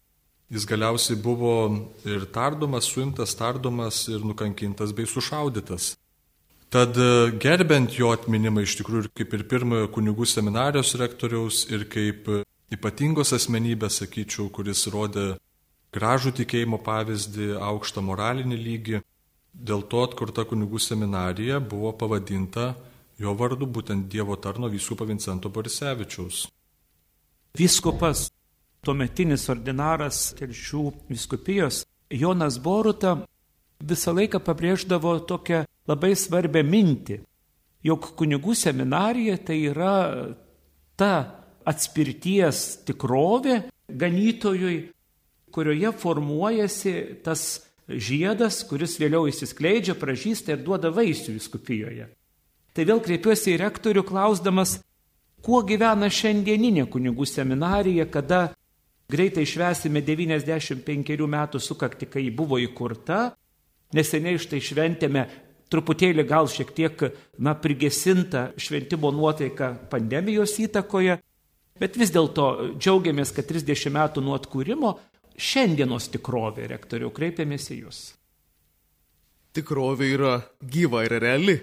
jis 0.54 0.68
galiausiai 0.70 1.18
buvo 1.18 1.56
ir 2.06 2.28
tardomas, 2.36 2.86
suimtas, 2.86 3.34
tardomas 3.40 4.04
ir 4.14 4.22
nukankintas 4.22 4.94
bei 4.94 5.10
sušaudytas. 5.10 5.96
Tad 6.70 6.98
e, 6.98 7.32
gerbent 7.42 7.96
jo 7.98 8.12
atminimą 8.14 8.62
iš 8.62 8.76
tikrųjų 8.80 9.10
kaip 9.18 9.34
ir 9.34 9.46
pirmojo 9.50 9.90
kunigų 9.94 10.28
seminarijos 10.30 10.94
rektoriaus 11.02 11.64
ir 11.74 11.88
kaip 11.90 12.30
ypatingos 12.70 13.34
asmenybės, 13.34 14.04
sakyčiau, 14.04 14.52
kuris 14.54 14.86
rodė 14.94 15.32
gražų 15.96 16.36
tikėjimo 16.38 16.78
pavyzdį, 16.86 17.56
aukštą 17.58 18.04
moralinį 18.06 18.60
lygį, 18.68 19.02
dėl 19.54 19.82
to 19.90 20.04
atkurta 20.06 20.46
kunigų 20.46 20.78
seminarija 20.82 21.58
buvo 21.60 21.92
pavadinta 21.98 22.76
jo 23.20 23.34
vardu 23.36 23.68
būtent 23.68 24.08
Dievo 24.12 24.38
tarno 24.40 24.70
vyskupo 24.70 25.08
Vincento 25.10 25.50
Borisevičiaus. 25.50 26.46
Vyskupas, 27.58 28.30
tuometinis 28.86 29.50
ordinaras 29.50 30.30
telšių 30.40 30.84
viskupijos 31.10 31.84
Jonas 32.10 32.60
Boruta 32.62 33.18
visą 33.82 34.14
laiką 34.16 34.40
pabrėždavo 34.46 35.18
tokią 35.28 35.66
labai 35.90 36.14
svarbią 36.18 36.64
mintį, 36.66 37.20
jog 37.86 38.12
kunigų 38.20 38.56
seminarija 38.58 39.38
tai 39.42 39.58
yra 39.72 39.96
ta 41.00 41.14
atspirties 41.70 42.84
tikrovė 42.88 43.62
ganytojui, 43.90 44.78
kurioje 45.54 45.92
formuojasi 45.98 46.94
tas 47.26 47.66
žiedas, 47.90 48.62
kuris 48.70 49.00
vėliau 49.02 49.26
įsiskleidžia, 49.30 49.96
pražįsta 49.98 50.54
ir 50.54 50.64
duoda 50.66 50.92
vaisių 50.94 51.34
viskupijoje. 51.40 52.06
Tai 52.76 52.86
vėl 52.86 53.02
kreipiuosi 53.02 53.56
į 53.56 53.60
rektorių 53.64 54.06
klausdamas, 54.06 54.78
kuo 55.42 55.64
gyvena 55.66 56.12
šiandieninė 56.14 56.86
kunigų 56.92 57.26
seminarija, 57.26 58.06
kada 58.12 58.52
greitai 59.10 59.48
švesime 59.50 60.04
95 60.06 61.26
metų 61.26 61.62
sukakti, 61.64 62.06
kai 62.06 62.28
ji 62.28 62.36
buvo 62.36 62.60
įkurta, 62.62 63.32
Neseniai 63.96 64.38
štai 64.38 64.60
šventėme 64.62 65.24
truputėlį 65.70 66.26
gal 66.28 66.50
šiek 66.50 66.72
tiek, 66.76 67.04
na, 67.38 67.56
prigesinta 67.56 68.50
šventimo 68.60 69.12
nuotaika 69.14 69.74
pandemijos 69.92 70.56
įtakoje, 70.62 71.20
bet 71.80 71.98
vis 72.00 72.14
dėlto 72.16 72.76
džiaugiamės, 72.76 73.34
kad 73.36 73.50
30 73.50 73.94
metų 73.96 74.24
nuo 74.26 74.38
atkūrimo 74.38 74.96
šiandienos 75.40 76.10
tikrovė, 76.14 76.68
rektoriau, 76.74 77.14
kreipiamės 77.16 77.70
į 77.72 77.82
Jūs. 77.84 78.00
Tikrovė 79.56 80.10
yra 80.14 80.34
gyva 80.62 81.06
ir 81.08 81.16
reali. 81.22 81.56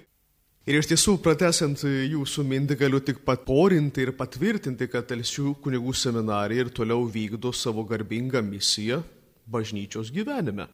Ir 0.67 0.81
iš 0.81 0.89
tiesų, 0.91 1.21
pratesiant 1.23 1.85
jūsų 1.87 2.43
mintį, 2.43 2.79
galiu 2.81 2.99
tik 2.99 3.21
patporinti 3.27 4.03
ir 4.03 4.17
patvirtinti, 4.19 4.89
kad 4.91 5.07
Telsių 5.07 5.53
kunigų 5.63 5.95
seminarija 5.95 6.67
ir 6.67 6.73
toliau 6.75 7.05
vykdo 7.07 7.53
savo 7.55 7.85
garbingą 7.87 8.43
misiją 8.43 9.05
bažnyčios 9.47 10.11
gyvenime 10.11 10.67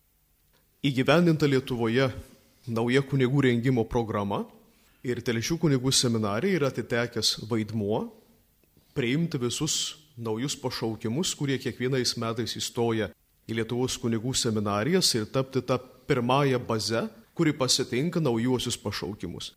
įgyvendinta 0.83 1.47
Lietuvoje 1.47 2.09
nauja 2.67 3.03
kunigų 3.03 3.47
rengimo 3.49 3.85
programa 3.89 4.45
ir 5.03 5.23
Telešių 5.25 5.59
kunigų 5.65 5.91
seminarija 5.95 6.61
yra 6.61 6.71
atitekęs 6.71 7.41
vaidmuo 7.51 8.05
priimti 8.95 9.41
visus 9.41 9.97
naujus 10.17 10.55
pašaukimus, 10.61 11.33
kurie 11.35 11.57
kiekvienais 11.59 12.15
metais 12.21 12.55
įstoja 12.59 13.09
į 13.49 13.57
Lietuvos 13.59 13.97
kunigų 13.99 14.35
seminarijas 14.37 15.11
ir 15.17 15.27
tapti 15.27 15.63
tą 15.65 15.79
pirmąją 16.07 16.61
bazę, 16.67 17.09
kuri 17.35 17.55
pasitinka 17.57 18.21
naujuosius 18.21 18.77
pašaukimus. 18.79 19.53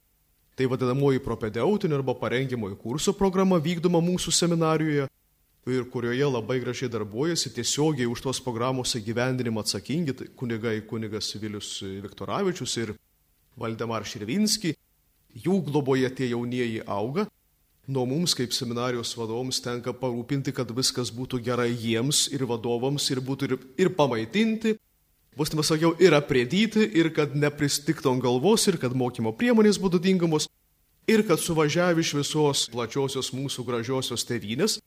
Tai 0.55 0.69
vadinamoji 0.71 1.19
propedeutinio 1.19 1.97
arba 2.00 2.15
parengimojo 2.15 2.77
kurso 2.79 3.13
programa 3.13 3.59
vykdoma 3.59 4.00
mūsų 4.00 4.31
seminarijoje 4.31 5.09
ir 5.65 5.88
kurioje 5.89 6.25
labai 6.29 6.60
gražiai 6.62 6.91
darbuojasi 6.93 7.50
tiesiogiai 7.55 8.05
už 8.05 8.22
tos 8.22 8.39
programos 8.43 8.93
įgyvendinimą 9.00 9.63
atsakingi 9.65 10.13
tai 10.13 10.27
kunigai 10.38 10.81
kunigas 10.86 11.31
Vilius 11.41 11.79
Viktoravičius 11.81 12.75
ir 12.84 12.93
Valdemar 13.57 14.05
Širvinski. 14.05 14.75
Jų 15.36 15.63
globoje 15.65 16.10
tie 16.15 16.29
jaunieji 16.29 16.84
auga. 16.86 17.25
Nuo 17.88 18.05
mums 18.10 18.34
kaip 18.38 18.53
seminarijos 18.53 19.12
vadovams 19.17 19.60
tenka 19.62 19.93
parūpinti, 19.93 20.53
kad 20.53 20.69
viskas 20.74 21.12
būtų 21.13 21.41
gerai 21.45 21.69
jiems 21.69 22.27
ir 22.34 22.45
vadovams 22.50 23.10
ir 23.13 23.22
būtų 23.22 23.50
ir, 23.50 23.57
ir 23.77 23.91
pamaitinti, 23.93 24.74
bus, 25.38 25.51
taip 25.53 25.62
sakiau, 25.65 25.91
ir 26.01 26.15
aprėdyti, 26.17 26.81
ir 26.98 27.12
kad 27.13 27.36
nepristiktų 27.38 28.15
ant 28.15 28.25
galvos, 28.25 28.65
ir 28.69 28.79
kad 28.81 28.95
mokymo 28.98 29.36
priemonės 29.38 29.77
būtų 29.81 30.01
tinkamos, 30.01 30.48
ir 31.05 31.22
kad 31.27 31.41
suvažiavę 31.41 32.01
iš 32.01 32.15
visos 32.17 32.65
plačiosios 32.74 33.29
mūsų 33.38 33.67
gražiosios 33.67 34.25
tėvynės, 34.25 34.79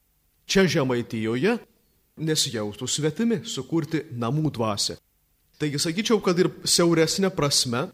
čia 0.48 0.64
Žemaitijoje, 0.68 1.58
nesijaustų 2.18 2.88
svetimi, 2.88 3.42
sukurti 3.46 4.02
namų 4.18 4.50
dvasę. 4.56 4.98
Taigi 5.58 5.80
sakyčiau, 5.82 6.20
kad 6.22 6.38
ir 6.38 6.50
siauresnė 6.64 7.30
prasme 7.34 7.88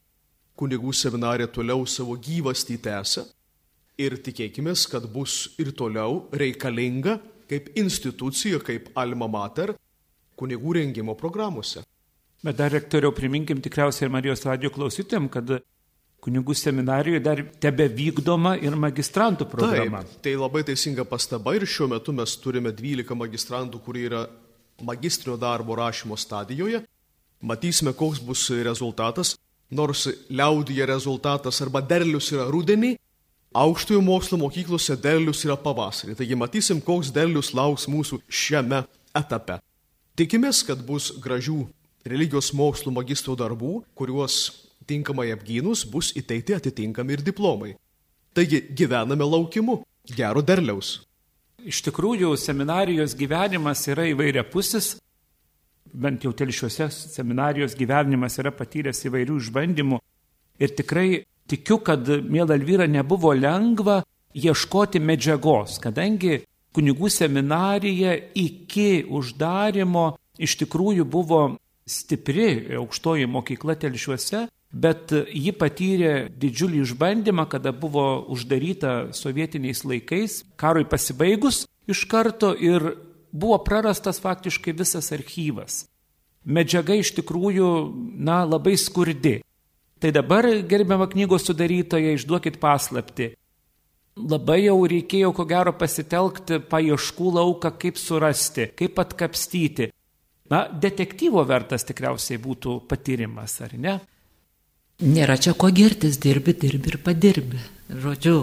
kunigų 0.58 0.92
seminarė 0.94 1.49
toliau 1.50 1.87
savo 1.88 2.16
gyvastį 2.20 2.76
tęsia 2.84 3.25
ir 3.99 4.18
tikėkime, 4.23 4.75
kad 4.90 5.06
bus 5.11 5.54
ir 5.58 5.73
toliau 5.76 6.25
reikalinga 6.32 7.18
kaip 7.50 7.70
institucija, 7.78 8.61
kaip 8.64 8.90
alma 8.99 9.28
mater 9.30 9.75
kunigų 10.38 10.78
rengimo 10.80 11.14
programuose. 11.18 11.84
Bet 12.44 12.58
dar 12.58 12.73
rektoriau 12.75 13.14
priminkim 13.16 13.61
tikriausiai 13.64 14.08
ir 14.08 14.12
Marijos 14.12 14.44
radio 14.44 14.70
klausytėm, 14.73 15.30
kad 15.32 15.49
kunigų 16.24 16.54
seminarijoje 16.56 17.20
dar 17.20 17.42
tebe 17.60 17.86
vykdoma 17.92 18.54
ir 18.62 18.76
magistrantų 18.80 19.46
programa. 19.50 20.00
Taip, 20.04 20.22
tai 20.24 20.34
labai 20.40 20.64
teisinga 20.64 21.04
pastaba 21.08 21.52
ir 21.56 21.66
šiuo 21.68 21.90
metu 21.92 22.14
mes 22.16 22.36
turime 22.40 22.72
12 22.72 23.18
magistrantų, 23.20 23.80
kurie 23.84 24.06
yra 24.08 24.24
magistrinio 24.82 25.36
darbo 25.40 25.76
rašymo 25.76 26.16
stadijoje. 26.16 26.82
Matysime, 27.44 27.92
koks 27.92 28.22
bus 28.24 28.46
rezultatas, 28.64 29.34
nors 29.70 30.06
liaudyje 30.32 30.86
rezultatas 30.88 31.60
arba 31.60 31.82
derlius 31.84 32.30
yra 32.32 32.48
rudenį, 32.48 32.94
aukštojo 33.54 34.00
mokslo 34.00 34.40
mokyklose 34.40 34.96
derlius 34.96 35.44
yra 35.44 35.58
pavasarį. 35.60 36.16
Taigi 36.18 36.40
matysim, 36.40 36.80
koks 36.80 37.12
derlius 37.14 37.52
lauks 37.54 37.84
mūsų 37.90 38.22
šiame 38.28 38.82
etape. 39.14 39.60
Tikimės, 40.16 40.62
kad 40.64 40.80
bus 40.86 41.12
gražių 41.20 41.66
religijos 42.08 42.52
mokslo 42.56 42.92
magistro 42.94 43.36
darbų, 43.36 43.82
kuriuos 43.98 44.63
tinkamai 44.86 45.30
apgynus 45.34 45.84
bus 45.90 46.12
įteikti 46.16 46.56
atitinkami 46.56 47.16
ir 47.16 47.24
diplomai. 47.26 47.74
Taigi 48.34 48.60
gyvename 48.76 49.24
laukimu 49.24 49.82
gero 50.16 50.42
derliaus. 50.42 51.00
Iš 51.64 51.80
tikrųjų, 51.86 52.34
seminarijos 52.36 53.14
gyvenimas 53.16 53.86
yra 53.88 54.04
įvairiapusis, 54.10 54.96
bent 55.94 56.24
jau 56.26 56.32
telšiuose 56.36 56.90
seminarijos 56.92 57.76
gyvenimas 57.78 58.36
yra 58.42 58.52
patyręs 58.52 59.04
įvairių 59.08 59.38
išbandymų 59.40 60.00
ir 60.60 60.74
tikrai 60.76 61.08
tikiu, 61.48 61.78
kad, 61.84 62.08
mėla 62.26 62.58
Elvyra, 62.58 62.88
nebuvo 62.90 63.32
lengva 63.36 64.02
ieškoti 64.34 65.00
medžiagos, 65.00 65.78
kadangi 65.82 66.42
kunigų 66.74 67.10
seminarija 67.12 68.16
iki 68.34 69.04
uždarimo 69.06 70.14
iš 70.42 70.56
tikrųjų 70.64 71.06
buvo 71.06 71.42
stipri 71.86 72.74
aukštoji 72.80 73.28
mokykla 73.30 73.76
telšiuose, 73.78 74.48
bet 74.74 75.12
ji 75.30 75.52
patyrė 75.54 76.12
didžiulį 76.34 76.82
išbandymą, 76.82 77.46
kada 77.50 77.72
buvo 77.72 78.24
uždaryta 78.34 79.14
sovietiniais 79.14 79.84
laikais, 79.86 80.42
karui 80.58 80.84
pasibaigus 80.88 81.64
iš 81.86 82.04
karto 82.10 82.52
ir 82.58 82.94
buvo 83.30 83.58
prarastas 83.64 84.20
faktiškai 84.22 84.74
visas 84.76 85.12
archyvas. 85.14 85.84
Medžiaga 86.44 86.98
iš 87.00 87.14
tikrųjų, 87.16 87.68
na, 88.20 88.42
labai 88.44 88.76
skurdi. 88.76 89.38
Tai 90.02 90.10
dabar, 90.12 90.44
gerbiama 90.68 91.06
knygos 91.08 91.46
sudarytoja, 91.48 92.12
išduokit 92.18 92.58
paslapti. 92.60 93.30
Labai 94.14 94.60
jau 94.66 94.76
reikėjo, 94.86 95.32
ko 95.34 95.46
gero, 95.48 95.72
pasitelkti 95.74 96.60
paieškų 96.70 97.30
lauką, 97.38 97.72
kaip 97.80 97.96
surasti, 97.98 98.68
kaip 98.76 99.00
atkapstyti. 99.00 99.88
Na, 100.52 100.66
detektyvo 100.68 101.42
vertas 101.48 101.86
tikriausiai 101.88 102.38
būtų 102.42 102.82
patyrimas, 102.90 103.56
ar 103.64 103.72
ne? 103.80 103.96
Nėra 105.02 105.34
čia 105.42 105.56
ko 105.58 105.72
girtis, 105.74 106.20
dirbi, 106.22 106.54
dirbi 106.54 106.92
ir 106.92 107.00
padirbi. 107.02 107.58
Žodžiu, 107.90 108.36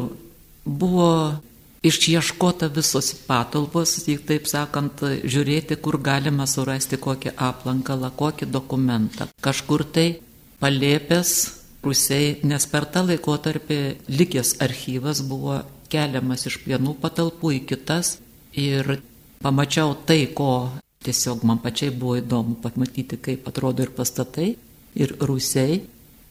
buvo 0.65 1.11
išieškota 1.81 2.67
visos 2.75 3.13
patalpos, 3.25 3.95
taip 4.27 4.49
sakant, 4.49 4.99
žiūrėti, 5.23 5.79
kur 5.81 5.97
galima 5.97 6.45
surasti 6.45 6.99
kokį 7.01 7.33
aplankalą, 7.37 8.11
kokį 8.17 8.49
dokumentą. 8.51 9.29
Kažkur 9.41 9.85
tai 9.87 10.19
palėpęs 10.61 11.31
rusiai, 11.81 12.35
nes 12.45 12.67
per 12.69 12.85
tą 12.85 13.05
laikotarpį 13.07 13.79
likęs 14.11 14.57
archyvas 14.61 15.23
buvo 15.25 15.61
keliamas 15.91 16.45
iš 16.47 16.59
vienų 16.67 16.95
patalpų 17.01 17.55
į 17.57 17.63
kitas 17.71 18.19
ir 18.53 18.99
pamačiau 19.41 19.95
tai, 20.05 20.27
ko 20.29 20.69
tiesiog 21.01 21.41
man 21.47 21.63
pačiai 21.63 21.89
buvo 21.89 22.19
įdomu 22.19 22.59
pamatyti, 22.61 23.17
kaip 23.17 23.47
atrodo 23.49 23.87
ir 23.87 23.95
pastatai, 23.95 24.53
ir 24.93 25.15
rusiai. 25.17 25.81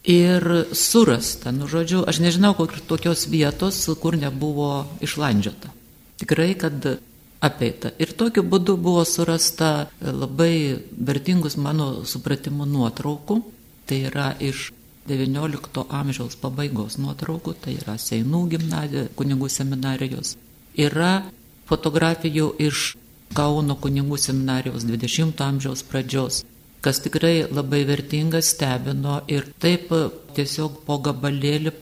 Ir 0.01 0.65
surasta, 0.73 1.51
nu 1.53 1.67
žodžiu, 1.69 2.01
aš 2.09 2.19
nežinau 2.23 2.55
tokios 2.89 3.27
vietos, 3.29 3.85
kur 4.01 4.17
nebuvo 4.17 4.87
išlandžiota. 4.97 5.69
Tikrai, 6.17 6.55
kad 6.57 6.97
apeita. 7.41 7.91
Ir 8.01 8.13
tokiu 8.17 8.43
būdu 8.45 8.77
buvo 8.77 9.03
surasta 9.05 9.89
labai 10.01 10.77
vertingus 10.97 11.57
mano 11.57 12.05
supratimu 12.05 12.65
nuotraukų. 12.65 13.41
Tai 13.85 13.97
yra 14.07 14.31
iš 14.39 14.71
XIX 15.09 15.85
amžiaus 15.89 16.37
pabaigos 16.39 16.97
nuotraukų, 17.01 17.55
tai 17.61 17.75
yra 17.81 17.97
Seinų 17.97 18.45
gimnazija, 18.53 19.09
kunigų 19.17 19.49
seminarijos. 19.49 20.35
Yra 20.77 21.25
fotografijų 21.69 22.53
iš 22.61 22.95
Kauno 23.31 23.77
kunigų 23.79 24.17
seminarijos 24.19 24.83
20 24.83 25.39
amžiaus 25.45 25.85
pradžios 25.87 26.41
kas 26.81 27.01
tikrai 27.05 27.45
labai 27.49 27.83
vertinga 27.85 28.41
stebino 28.41 29.21
ir 29.29 29.47
taip 29.61 29.93
tiesiog 30.35 30.81
po 30.85 30.97
gabalėlį. 31.05 31.73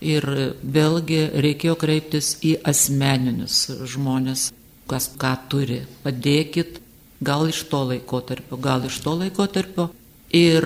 Ir 0.00 0.24
vėlgi 0.64 1.20
reikėjo 1.44 1.74
kreiptis 1.76 2.38
į 2.40 2.54
asmeninius 2.64 3.66
žmonės, 3.92 4.46
kas 4.88 5.10
ką 5.20 5.34
turi. 5.52 5.82
Padėkit, 6.04 6.78
gal 7.20 7.50
iš 7.52 7.66
to 7.68 7.82
laikotarpio, 7.90 8.56
gal 8.56 8.86
iš 8.88 8.96
to 9.04 9.12
laikotarpio. 9.20 9.90
Ir 10.32 10.64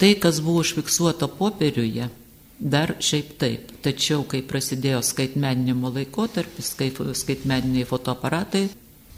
tai, 0.00 0.14
kas 0.16 0.40
buvo 0.40 0.62
užfiksuota 0.64 1.28
popieriuje, 1.28 2.08
dar 2.56 2.94
šiaip 3.04 3.36
taip. 3.40 3.74
Tačiau, 3.84 4.24
kai 4.28 4.40
prasidėjo 4.48 5.02
skaitmeninimo 5.04 5.92
laikotarpis, 5.92 6.72
kaip 6.80 7.02
skaitmeniniai 7.20 7.88
fotoaparatai, 7.88 8.68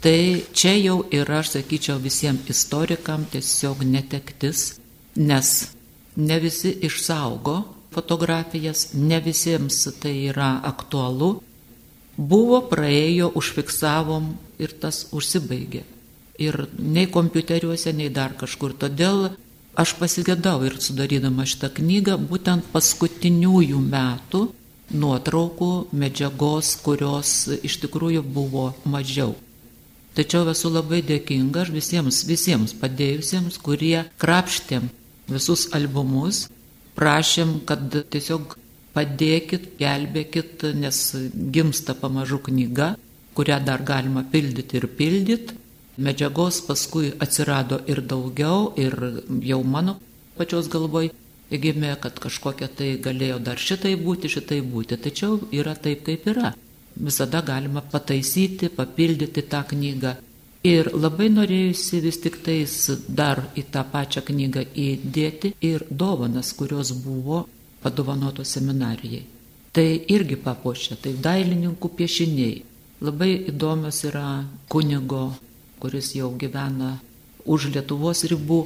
Tai 0.03 0.43
čia 0.51 0.73
jau 0.83 0.97
yra, 1.15 1.37
aš 1.39 1.53
sakyčiau, 1.53 1.95
visiems 2.03 2.49
istorikam 2.51 3.21
tiesiog 3.31 3.85
netektis, 3.87 4.73
nes 5.15 5.51
ne 6.19 6.39
visi 6.43 6.73
išsaugo 6.83 7.53
fotografijas, 7.95 8.89
ne 8.93 9.21
visiems 9.23 9.77
tai 10.03 10.11
yra 10.27 10.57
aktualu. 10.67 11.29
Buvo, 12.17 12.59
praėjo, 12.67 13.29
užfiksavom 13.39 14.27
ir 14.59 14.73
tas 14.81 15.05
užsibaigė. 15.15 15.85
Ir 16.43 16.59
nei 16.75 17.07
kompiuteriuose, 17.07 17.95
nei 17.95 18.11
dar 18.11 18.35
kažkur. 18.35 18.75
Todėl 18.75 19.29
aš 19.79 19.95
pasigėdau 20.01 20.65
ir 20.67 20.77
sudarydama 20.83 21.47
šitą 21.47 21.71
knygą 21.79 22.19
būtent 22.27 22.67
paskutiniųjų 22.75 23.79
metų 23.87 24.43
nuotraukų 24.91 25.71
medžiagos, 25.95 26.75
kurios 26.83 27.47
iš 27.63 27.79
tikrųjų 27.87 28.27
buvo 28.35 28.73
mažiau. 28.83 29.31
Tačiau 30.13 30.45
esu 30.51 30.69
labai 30.69 31.01
dėkinga 31.01 31.63
visiems, 31.73 32.21
visiems 32.29 32.75
padėjusiems, 32.77 33.57
kurie 33.65 34.03
krapštėm 34.21 34.91
visus 35.33 35.65
albumus, 35.73 36.43
prašėm, 36.97 37.55
kad 37.65 37.97
tiesiog 38.13 38.53
padėkit, 38.93 39.71
gelbėkit, 39.79 40.67
nes 40.77 40.99
gimsta 41.55 41.95
pamažu 41.97 42.37
knyga, 42.45 42.93
kurią 43.33 43.57
dar 43.65 43.81
galima 43.81 44.21
pildyti 44.23 44.77
ir 44.77 44.87
pildyti. 44.99 45.57
Medžiagos 45.97 46.61
paskui 46.67 47.11
atsirado 47.21 47.79
ir 47.89 48.01
daugiau, 48.01 48.73
ir 48.77 48.93
jau 49.45 49.59
mano 49.63 49.99
pačios 50.37 50.69
galvoj 50.69 51.09
gimė, 51.53 51.95
kad 52.01 52.17
kažkokia 52.21 52.69
tai 52.69 52.95
galėjo 53.01 53.39
dar 53.45 53.61
šitai 53.61 53.93
būti, 53.97 54.29
šitai 54.29 54.61
būti. 54.65 54.97
Tačiau 54.97 55.41
yra 55.53 55.75
taip, 55.77 56.05
kaip 56.05 56.29
yra 56.33 56.53
visada 56.95 57.41
galima 57.41 57.81
pataisyti, 57.81 58.69
papildyti 58.69 59.43
tą 59.49 59.63
knygą. 59.71 60.15
Ir 60.63 60.87
labai 60.95 61.27
norėjusi 61.27 61.99
vis 62.05 62.17
tik 62.23 62.37
tais 62.45 62.73
dar 63.07 63.41
į 63.59 63.65
tą 63.73 63.83
pačią 63.91 64.23
knygą 64.29 64.63
įdėti 64.79 65.55
ir 65.59 65.83
dovanas, 65.91 66.53
kurios 66.55 66.93
buvo 67.03 67.43
padovanotos 67.83 68.53
seminarijai. 68.55 69.25
Tai 69.73 69.87
irgi 70.15 70.37
papuošia, 70.37 70.95
tai 71.01 71.15
dailininkų 71.19 71.89
piešiniai. 71.97 72.61
Labai 73.03 73.31
įdomios 73.51 74.03
yra 74.07 74.45
kunigo, 74.71 75.33
kuris 75.81 76.13
jau 76.15 76.29
gyvena 76.39 76.93
už 77.43 77.73
Lietuvos 77.73 78.23
ribų, 78.31 78.61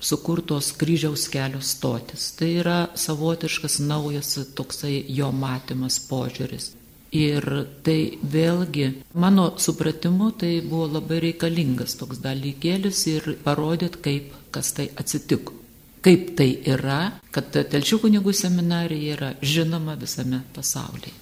sukurtos 0.00 0.72
kryžiaus 0.76 1.28
kelio 1.32 1.62
stotis. 1.64 2.32
Tai 2.36 2.48
yra 2.60 2.80
savotiškas 2.92 3.78
naujas 3.80 4.34
toksai 4.58 4.98
jo 5.08 5.30
matymas 5.32 5.96
požiūris. 6.10 6.74
Ir 7.14 7.44
tai 7.86 8.18
vėlgi, 8.22 8.86
mano 9.14 9.52
supratimu, 9.62 10.32
tai 10.40 10.58
buvo 10.66 10.88
labai 10.96 11.20
reikalingas 11.28 11.94
toks 12.00 12.18
dalykėlis 12.24 13.04
ir 13.12 13.28
parodyt, 13.44 14.00
kaip 14.02 14.34
kas 14.50 14.72
tai 14.74 14.88
atsitiko. 14.98 15.54
Kaip 16.02 16.34
tai 16.38 16.48
yra, 16.66 17.20
kad 17.34 17.54
telšių 17.54 18.00
kunigų 18.04 18.34
seminarija 18.34 19.14
yra 19.14 19.30
žinoma 19.42 19.96
visame 19.98 20.42
pasaulyje. 20.54 21.14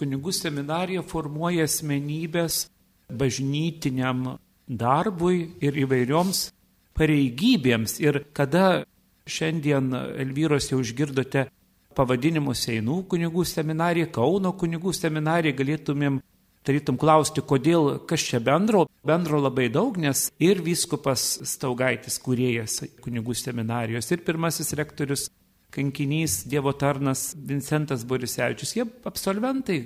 Kunigų 0.00 0.32
seminarija 0.34 1.04
formuoja 1.06 1.66
asmenybės 1.68 2.64
bažnytiniam 3.12 4.38
darbui 4.68 5.50
ir 5.64 5.76
įvairioms 5.84 6.48
pareigybėms. 6.96 7.98
Ir 8.02 8.24
kada 8.36 8.84
šiandien 9.26 9.92
Elvyros 9.94 10.70
jau 10.72 10.80
išgirdote 10.82 11.48
pavadinimus 11.96 12.66
Seinų 12.66 13.02
kunigų 13.10 13.44
seminarija, 13.48 14.10
Kauno 14.12 14.54
kunigų 14.58 14.92
seminarija, 14.96 15.56
galėtumėm 15.56 16.20
tarytum 16.64 16.98
klausti, 17.00 17.44
kodėl, 17.44 17.98
kas 18.08 18.24
čia 18.24 18.40
bendro. 18.42 18.84
Bendro 19.04 19.40
labai 19.42 19.68
daug, 19.72 19.96
nes 20.00 20.26
ir 20.42 20.62
vyskupas 20.64 21.24
Staugaitis, 21.48 22.18
kuriejas 22.24 22.80
kunigų 23.04 23.36
seminarijos, 23.36 24.10
ir 24.12 24.24
pirmasis 24.24 24.72
rektorius, 24.78 25.28
kankinys, 25.74 26.42
Dievo 26.48 26.72
tarnas 26.78 27.32
Vincentas 27.36 28.04
Borisevičius, 28.08 28.76
jie 28.78 28.86
absolventai 29.04 29.82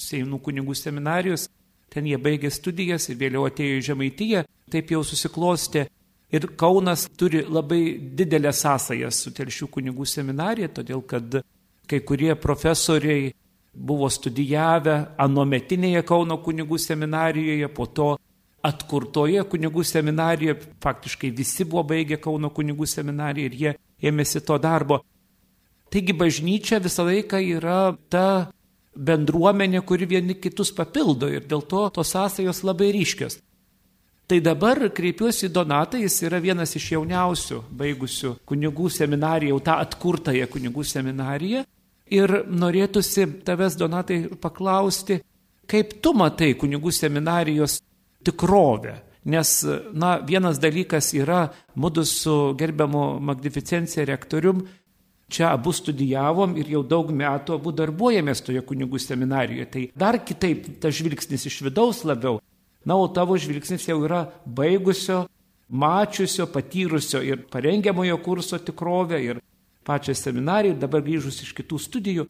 Seinų 0.00 0.40
kunigų 0.42 0.74
seminarijos, 0.78 1.48
ten 1.92 2.06
jie 2.08 2.16
baigė 2.16 2.50
studijas 2.50 3.10
ir 3.12 3.18
vėliau 3.20 3.44
atėjo 3.48 3.80
į 3.80 3.88
Žemaitiją, 3.90 4.46
taip 4.72 4.94
jau 4.94 5.02
susiklosti. 5.04 5.84
Ir 6.32 6.46
Kaunas 6.56 7.04
turi 7.20 7.42
labai 7.44 7.98
didelę 8.16 8.54
sąsają 8.56 9.10
su 9.12 9.34
Telšių 9.36 9.68
kunigų 9.74 10.06
seminarija, 10.08 10.70
todėl 10.72 11.02
kad 11.04 11.42
kai 11.92 12.00
kurie 12.08 12.32
profesoriai 12.40 13.30
buvo 13.72 14.08
studijavę 14.12 14.96
anometinėje 15.20 16.02
Kauno 16.08 16.38
kunigų 16.44 16.78
seminarijoje, 16.80 17.68
po 17.72 17.86
to 17.86 18.08
atkurtoje 18.64 19.44
kunigų 19.52 19.84
seminarijoje, 19.84 20.58
faktiškai 20.82 21.32
visi 21.36 21.66
buvo 21.68 21.84
baigę 21.92 22.18
Kauno 22.22 22.52
kunigų 22.54 22.88
seminariją 22.88 23.50
ir 23.50 23.58
jie 23.62 23.74
ėmėsi 24.10 24.44
to 24.46 24.58
darbo. 24.62 25.02
Taigi 25.92 26.14
bažnyčia 26.16 26.80
visą 26.80 27.04
laiką 27.04 27.40
yra 27.58 27.94
ta 28.08 28.26
bendruomenė, 28.96 29.82
kuri 29.84 30.08
vieni 30.08 30.36
kitus 30.40 30.72
papildo 30.72 31.28
ir 31.28 31.44
dėl 31.48 31.64
to 31.68 31.88
tos 31.92 32.12
sąsajos 32.12 32.62
labai 32.64 32.92
ryškios. 32.96 33.40
Tai 34.28 34.38
dabar 34.40 34.78
kreipiuosi 34.94 35.50
Donatą, 35.52 35.98
jis 36.00 36.22
yra 36.24 36.38
vienas 36.40 36.72
iš 36.78 36.92
jauniausių 36.94 37.58
baigusių 37.76 38.36
kunigų 38.48 38.88
seminariją, 38.92 39.56
jau 39.56 39.64
tą 39.66 39.76
atkurtąją 39.84 40.46
kunigų 40.48 40.84
seminariją. 40.88 41.64
Ir 42.12 42.42
norėtųsi 42.50 43.24
tavęs, 43.46 43.78
Donatai, 43.80 44.26
paklausti, 44.42 45.22
kaip 45.70 45.96
tu 46.04 46.12
matai 46.16 46.52
kunigų 46.58 46.92
seminarijos 46.92 47.78
tikrovę. 48.26 48.98
Nes, 49.32 49.54
na, 49.94 50.16
vienas 50.26 50.58
dalykas 50.58 51.12
yra, 51.14 51.46
mūdu 51.78 52.02
su 52.08 52.36
gerbiamu 52.58 53.20
Magnificencija 53.22 54.04
rektorium 54.08 54.64
čia 55.32 55.52
abu 55.52 55.72
studijavom 55.72 56.56
ir 56.60 56.68
jau 56.74 56.82
daug 56.84 57.12
metų 57.14 57.56
abu 57.56 57.72
darbuojamės 57.72 58.42
toje 58.44 58.62
kunigų 58.66 59.00
seminarijoje. 59.00 59.68
Tai 59.72 59.84
dar 60.04 60.18
kitaip 60.26 60.66
tas 60.82 60.96
žvilgsnis 60.98 61.46
iš 61.48 61.60
vidaus 61.68 62.02
labiau. 62.04 62.40
Na, 62.84 62.98
o 62.98 63.06
tavo 63.14 63.38
žvilgsnis 63.38 63.86
jau 63.86 64.00
yra 64.04 64.24
baigusio, 64.44 65.22
mačiusio, 65.70 66.48
patyrusio 66.50 67.22
ir 67.24 67.46
parengiamojo 67.52 68.18
kurso 68.26 68.58
tikrovę 68.58 69.22
ir 69.22 69.40
pačią 69.86 70.14
seminariją, 70.18 70.78
dabar 70.80 71.04
grįžus 71.04 71.42
iš 71.44 71.52
kitų 71.58 71.78
studijų. 71.80 72.26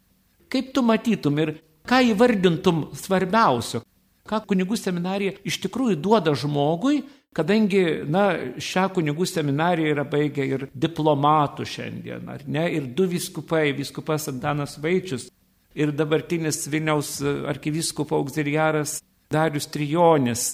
Kaip 0.52 0.72
tu 0.74 0.84
matytum 0.84 1.38
ir 1.42 1.56
ką 1.88 2.02
įvardintum 2.12 2.84
svarbiausio, 2.96 3.82
ką 4.28 4.42
kunigų 4.48 4.78
seminarija 4.78 5.38
iš 5.48 5.58
tikrųjų 5.64 5.98
duoda 6.00 6.34
žmogui, 6.38 7.02
Kadangi, 7.32 7.80
na, 8.12 8.26
šią 8.60 8.90
kunigų 8.92 9.24
seminariją 9.24 9.94
yra 9.94 10.02
baigę 10.04 10.44
ir 10.44 10.66
diplomatų 10.76 11.64
šiandien, 11.64 12.26
ar 12.28 12.42
ne, 12.44 12.66
ir 12.76 12.90
du 12.92 13.06
viskupai, 13.08 13.70
viskupas 13.72 14.28
Antanas 14.28 14.76
Vaičius 14.76 15.30
ir 15.72 15.94
dabartinis 15.96 16.66
Vilniaus 16.68 17.14
arkivyskupo 17.48 18.18
auxiliaras 18.20 18.98
Darius 19.32 19.70
Trijonis, 19.72 20.50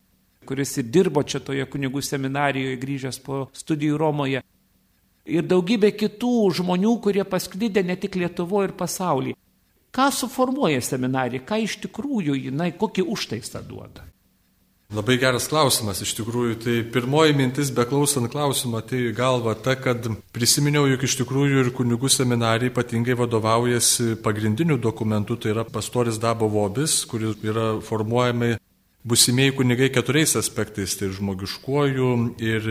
kuris 0.47 0.77
ir 0.79 0.87
dirbo 0.95 1.25
čia 1.27 1.43
toje 1.43 1.67
kunigų 1.67 1.99
seminarijoje 1.99 2.79
grįžęs 2.79 3.19
po 3.27 3.49
studijų 3.59 3.99
Romoje. 3.99 4.45
Ir 5.29 5.45
daugybė 5.45 5.93
kitų 5.93 6.35
žmonių, 6.61 6.95
kurie 7.05 7.25
pasklydė 7.29 7.85
ne 7.85 7.97
tik 8.01 8.17
Lietuvoje 8.17 8.71
ir 8.71 8.77
pasaulyje. 8.79 9.37
Ką 9.93 10.11
suformuoja 10.13 10.81
seminarija, 10.85 11.45
ką 11.45 11.63
iš 11.65 11.79
tikrųjų 11.85 12.37
jinai, 12.49 12.71
kokį 12.77 13.05
užtaisą 13.13 13.63
duoda? 13.65 14.05
Labai 14.89 15.19
geras 15.21 15.45
klausimas 15.51 15.99
iš 16.01 16.15
tikrųjų. 16.17 16.55
Tai 16.65 16.75
pirmoji 16.95 17.35
mintis, 17.37 17.69
beklausant 17.77 18.31
klausimą, 18.33 18.81
tai 18.89 19.11
galva 19.17 19.53
ta, 19.53 19.75
kad 19.77 20.07
prisiminiau, 20.33 20.87
jog 20.89 21.05
iš 21.05 21.19
tikrųjų 21.21 21.65
ir 21.65 21.69
kunigų 21.77 22.09
seminarijai 22.13 22.73
ypatingai 22.73 23.19
vadovaujasi 23.19 24.17
pagrindiniu 24.25 24.79
dokumentu, 24.81 25.37
tai 25.37 25.53
yra 25.53 25.67
pastoris 25.69 26.17
Dabo 26.23 26.49
Vobis, 26.49 27.03
kuris 27.11 27.37
yra 27.45 27.75
formuojami 27.85 28.55
busimieji 29.05 29.57
kunigai 29.57 29.91
keturiais 29.91 30.37
aspektais- 30.37 30.97
tai 30.99 31.09
žmogiškuoju, 31.09 32.35
ir 32.39 32.63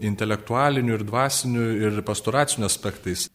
intelektualiniu, 0.00 0.94
ir 0.94 1.04
dvasiniu, 1.04 1.64
ir 1.82 2.02
pastoraciniu 2.02 2.66
aspektais. 2.66 3.28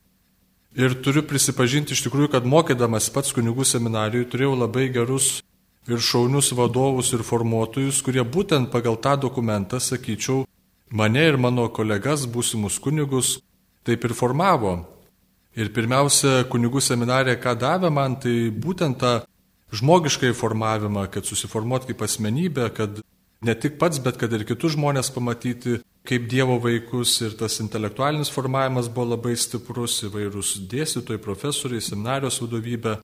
Ir 0.75 0.93
turiu 1.01 1.23
prisipažinti 1.23 1.91
iš 1.91 2.03
tikrųjų, 2.05 2.31
kad 2.31 2.45
mokydamas 2.45 3.09
pats 3.09 3.33
kunigų 3.33 3.65
seminarijui 3.65 4.29
turėjau 4.29 4.57
labai 4.57 4.91
gerus 4.93 5.41
ir 5.87 5.97
šaunius 5.97 6.51
vadovus 6.51 7.13
ir 7.13 7.23
formuotojus, 7.23 8.01
kurie 8.03 8.21
būtent 8.21 8.69
pagal 8.69 8.97
tą 8.97 9.15
dokumentą, 9.17 9.79
sakyčiau, 9.79 10.45
mane 10.91 11.23
ir 11.27 11.37
mano 11.37 11.69
kolegas, 11.69 12.27
būsimus 12.27 12.79
kunigus, 12.79 13.39
taip 13.83 14.03
ir 14.03 14.13
formavo. 14.13 14.85
Ir 15.57 15.71
pirmiausia, 15.73 16.43
kunigų 16.51 16.83
seminarė, 16.83 17.39
ką 17.41 17.55
davė 17.57 17.89
man, 17.89 18.19
tai 18.21 18.51
būtent 18.53 18.99
tą 19.01 19.13
žmogiškai 19.75 20.31
formavimą, 20.37 21.07
kad 21.11 21.27
susiformuot 21.27 21.89
kaip 21.89 22.05
asmenybė, 22.05 22.69
kad 22.75 23.01
ne 23.43 23.55
tik 23.55 23.77
pats, 23.81 23.99
bet 24.03 24.19
kad 24.21 24.33
ir 24.33 24.45
kitus 24.47 24.77
žmonės 24.77 25.11
pamatyti 25.15 25.81
kaip 26.07 26.29
Dievo 26.31 26.55
vaikus 26.63 27.17
ir 27.25 27.35
tas 27.39 27.59
intelektualinis 27.59 28.31
formavimas 28.31 28.87
buvo 28.87 29.11
labai 29.15 29.35
stiprus, 29.35 29.99
įvairūs 30.07 30.55
dėstytojai, 30.71 31.19
profesoriai, 31.19 31.83
seminarijos 31.83 32.39
vadovybė 32.45 32.95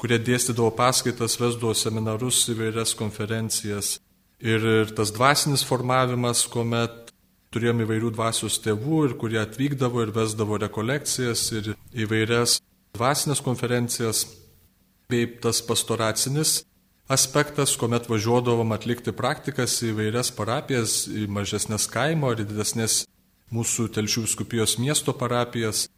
kurie 0.00 0.16
dėstydavo 0.24 0.72
paskaitas, 0.76 1.36
vesdavo 1.40 1.74
seminarus, 1.76 2.46
įvairias 2.48 2.94
konferencijas. 2.96 3.98
Ir, 4.40 4.64
ir 4.64 4.92
tas 4.96 5.12
dvasinis 5.12 5.64
formavimas, 5.68 6.46
kuomet 6.48 7.12
turėjome 7.52 7.84
įvairių 7.84 8.14
dvasios 8.14 8.56
tėvų 8.64 9.02
ir 9.08 9.16
kurie 9.20 9.40
atvykdavo 9.42 10.06
ir 10.06 10.14
vesdavo 10.16 10.56
rekolekcijas 10.62 11.42
ir 11.58 11.72
įvairias 11.92 12.60
dvasinės 12.96 13.42
konferencijas, 13.44 14.24
bei 15.10 15.26
tas 15.42 15.60
pastoracinis 15.66 16.60
aspektas, 17.10 17.74
kuomet 17.76 18.06
važiuodavom 18.10 18.70
atlikti 18.76 19.12
praktikas 19.16 19.80
į 19.82 19.94
vairias 19.98 20.30
parapijas, 20.34 21.04
į 21.10 21.26
mažesnės 21.32 21.88
kaimo 21.90 22.30
ar 22.30 22.38
didesnės 22.38 23.04
mūsų 23.50 23.88
telšių 23.96 24.26
viskupijos 24.28 24.76
miesto 24.78 25.14
parapijas. 25.16 25.88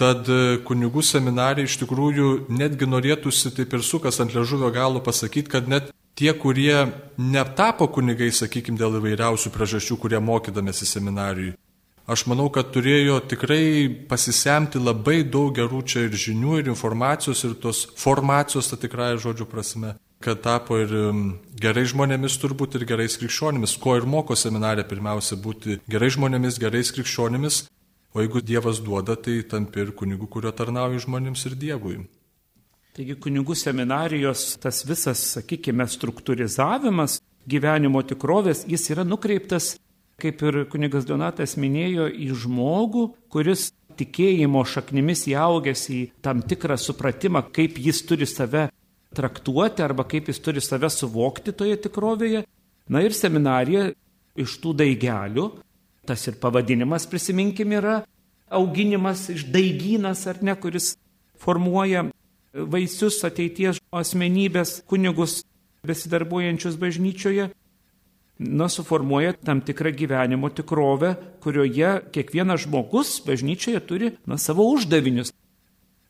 Tad 0.00 0.26
e, 0.32 0.56
kunigų 0.66 1.04
seminarija 1.06 1.68
iš 1.68 1.76
tikrųjų 1.84 2.30
netgi 2.50 2.88
norėtųsi 2.88 3.52
taip 3.54 3.76
ir 3.76 3.84
sukas 3.86 4.18
ant 4.24 4.32
ležuvio 4.34 4.72
galo 4.74 5.04
pasakyti, 5.04 5.52
kad 5.52 5.68
net 5.70 5.92
tie, 6.18 6.32
kurie 6.34 6.88
netapo 7.18 7.86
kunigai, 7.92 8.32
sakykime, 8.34 8.80
dėl 8.80 8.98
įvairiausių 8.98 9.52
priežasčių, 9.54 9.98
kurie 10.00 10.18
mokydamėsi 10.22 10.88
seminarijui, 10.88 11.54
aš 12.10 12.24
manau, 12.30 12.48
kad 12.52 12.72
turėjo 12.74 13.20
tikrai 13.30 13.88
pasisemti 14.08 14.82
labai 14.82 15.22
daug 15.24 15.54
gerų 15.56 15.82
čia 15.88 16.06
ir 16.08 16.16
žinių, 16.24 16.58
ir 16.60 16.72
informacijos, 16.72 17.44
ir 17.46 17.54
tos 17.60 17.84
formacijos, 18.00 18.70
ta 18.70 18.80
tikrąją 18.80 19.20
žodžių 19.24 19.48
prasme, 19.50 19.94
kad 20.24 20.42
tapo 20.44 20.80
ir 20.80 20.92
gerai 21.60 21.86
žmonėmis 21.88 22.40
turbūt 22.42 22.78
ir 22.78 22.88
gerais 22.88 23.16
krikščionimis, 23.20 23.78
ko 23.80 23.98
ir 24.00 24.08
moko 24.08 24.36
seminarė 24.36 24.86
pirmiausia 24.88 25.40
būti 25.40 25.80
gerai 25.90 26.12
žmonėmis, 26.14 26.60
gerais 26.62 26.92
krikščionimis, 26.96 27.64
O 28.14 28.22
jeigu 28.22 28.40
Dievas 28.40 28.78
duoda, 28.78 29.16
tai 29.18 29.40
tampi 29.42 29.80
ir 29.82 29.88
kunigų, 29.98 30.28
kurio 30.30 30.52
tarnauja 30.54 31.00
žmonėms 31.02 31.40
ir 31.48 31.56
Dievui. 31.58 31.96
Taigi 32.94 33.16
kunigų 33.18 33.56
seminarijos 33.58 34.52
tas 34.62 34.84
visas, 34.86 35.18
sakykime, 35.34 35.82
struktūrizavimas 35.90 37.18
gyvenimo 37.50 38.04
tikrovės, 38.06 38.62
jis 38.70 38.86
yra 38.94 39.02
nukreiptas, 39.02 39.72
kaip 40.20 40.42
ir 40.46 40.60
kunigas 40.72 41.06
Donatas 41.08 41.56
minėjo, 41.60 42.08
į 42.08 42.30
žmogų, 42.44 43.08
kuris 43.32 43.70
tikėjimo 43.98 44.64
šaknimis 44.66 45.26
įaugęs 45.30 45.84
į 45.94 46.00
tam 46.24 46.42
tikrą 46.42 46.78
supratimą, 46.80 47.44
kaip 47.54 47.78
jis 47.78 48.02
turi 48.06 48.26
save 48.26 48.68
traktuoti 49.14 49.84
arba 49.84 50.06
kaip 50.10 50.30
jis 50.30 50.40
turi 50.42 50.62
save 50.64 50.90
suvokti 50.90 51.54
toje 51.54 51.76
tikrovėje. 51.86 52.42
Na 52.90 53.00
ir 53.04 53.14
seminarija 53.16 53.92
iš 54.38 54.58
tų 54.60 54.74
daigelių 54.80 55.46
Tas 56.06 56.26
ir 56.28 56.36
pavadinimas, 56.40 57.06
prisiminkim, 57.08 57.72
yra 57.72 58.02
auginimas 58.52 59.28
iš 59.32 59.46
daigynas 59.48 60.26
ar 60.28 60.42
ne, 60.44 60.52
kuris 60.60 60.94
formuoja 61.40 62.04
vaisius 62.52 63.22
ateities 63.24 63.80
asmenybės 63.88 64.82
kunigus 64.90 65.40
besidarbuojančius 65.88 66.76
bažnyčioje, 66.80 67.48
na, 68.38 68.68
suformuoja 68.68 69.32
tam 69.44 69.60
tikrą 69.60 69.92
gyvenimo 69.94 70.50
tikrovę, 70.50 71.14
kurioje 71.40 72.00
kiekvienas 72.12 72.66
žmogus 72.66 73.20
bažnyčioje 73.26 73.80
turi, 73.86 74.10
na, 74.26 74.38
savo 74.38 74.66
uždavinius. 74.74 75.32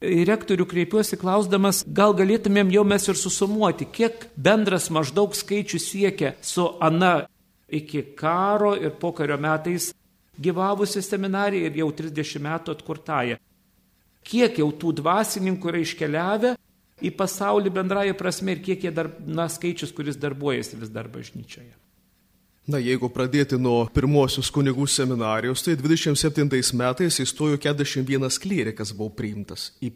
Į 0.05 0.25
rektorių 0.29 0.67
kreipiuosi 0.69 1.17
klausdamas, 1.21 1.83
gal 1.87 2.13
galėtumėm 2.17 2.73
jau 2.75 2.85
mes 2.85 3.07
ir 3.09 3.17
susumuoti, 3.17 3.87
kiek 3.89 4.27
bendras 4.37 4.91
maždaug 4.93 5.37
skaičius 5.37 5.87
siekia 5.93 6.35
su 6.45 6.67
Ana 6.81 7.25
iki 7.69 8.03
karo 8.17 8.75
ir 8.77 8.93
pokario 9.01 9.39
metais 9.41 9.93
gyvavusi 10.41 11.03
seminarija 11.03 11.71
ir 11.71 11.79
jau 11.81 11.89
30 11.93 12.43
metų 12.43 12.75
atkurtąją. 12.75 13.39
Kiek 14.25 14.59
jau 14.59 14.69
tų 14.73 14.93
dvasininkų 15.01 15.71
yra 15.73 15.81
iškeliavę 15.85 16.55
į 17.05 17.13
pasaulį 17.17 17.73
bendrąją 17.75 18.17
prasme 18.19 18.57
ir 18.57 18.63
kiek 18.65 18.85
jie 18.85 18.93
dar, 18.95 19.11
na, 19.27 19.49
skaičius, 19.49 19.93
kuris 19.93 20.21
darbuojasi 20.21 20.81
vis 20.81 20.93
dar 20.93 21.09
bažnyčioje. 21.13 21.73
Na, 22.65 22.79
jeigu 22.81 23.11
pradėti 23.13 23.59
nuo 23.61 23.83
pirmosios 23.93 24.49
kunigų 24.49 24.87
seminarijos, 24.89 25.61
tai 25.67 25.75
27 25.77 26.49
metais 26.81 27.19
įstojo 27.21 27.59
41 27.61 28.39
klerikas 28.41 28.93
buvo 28.97 29.11
priimtas 29.13 29.67
į 29.85 29.91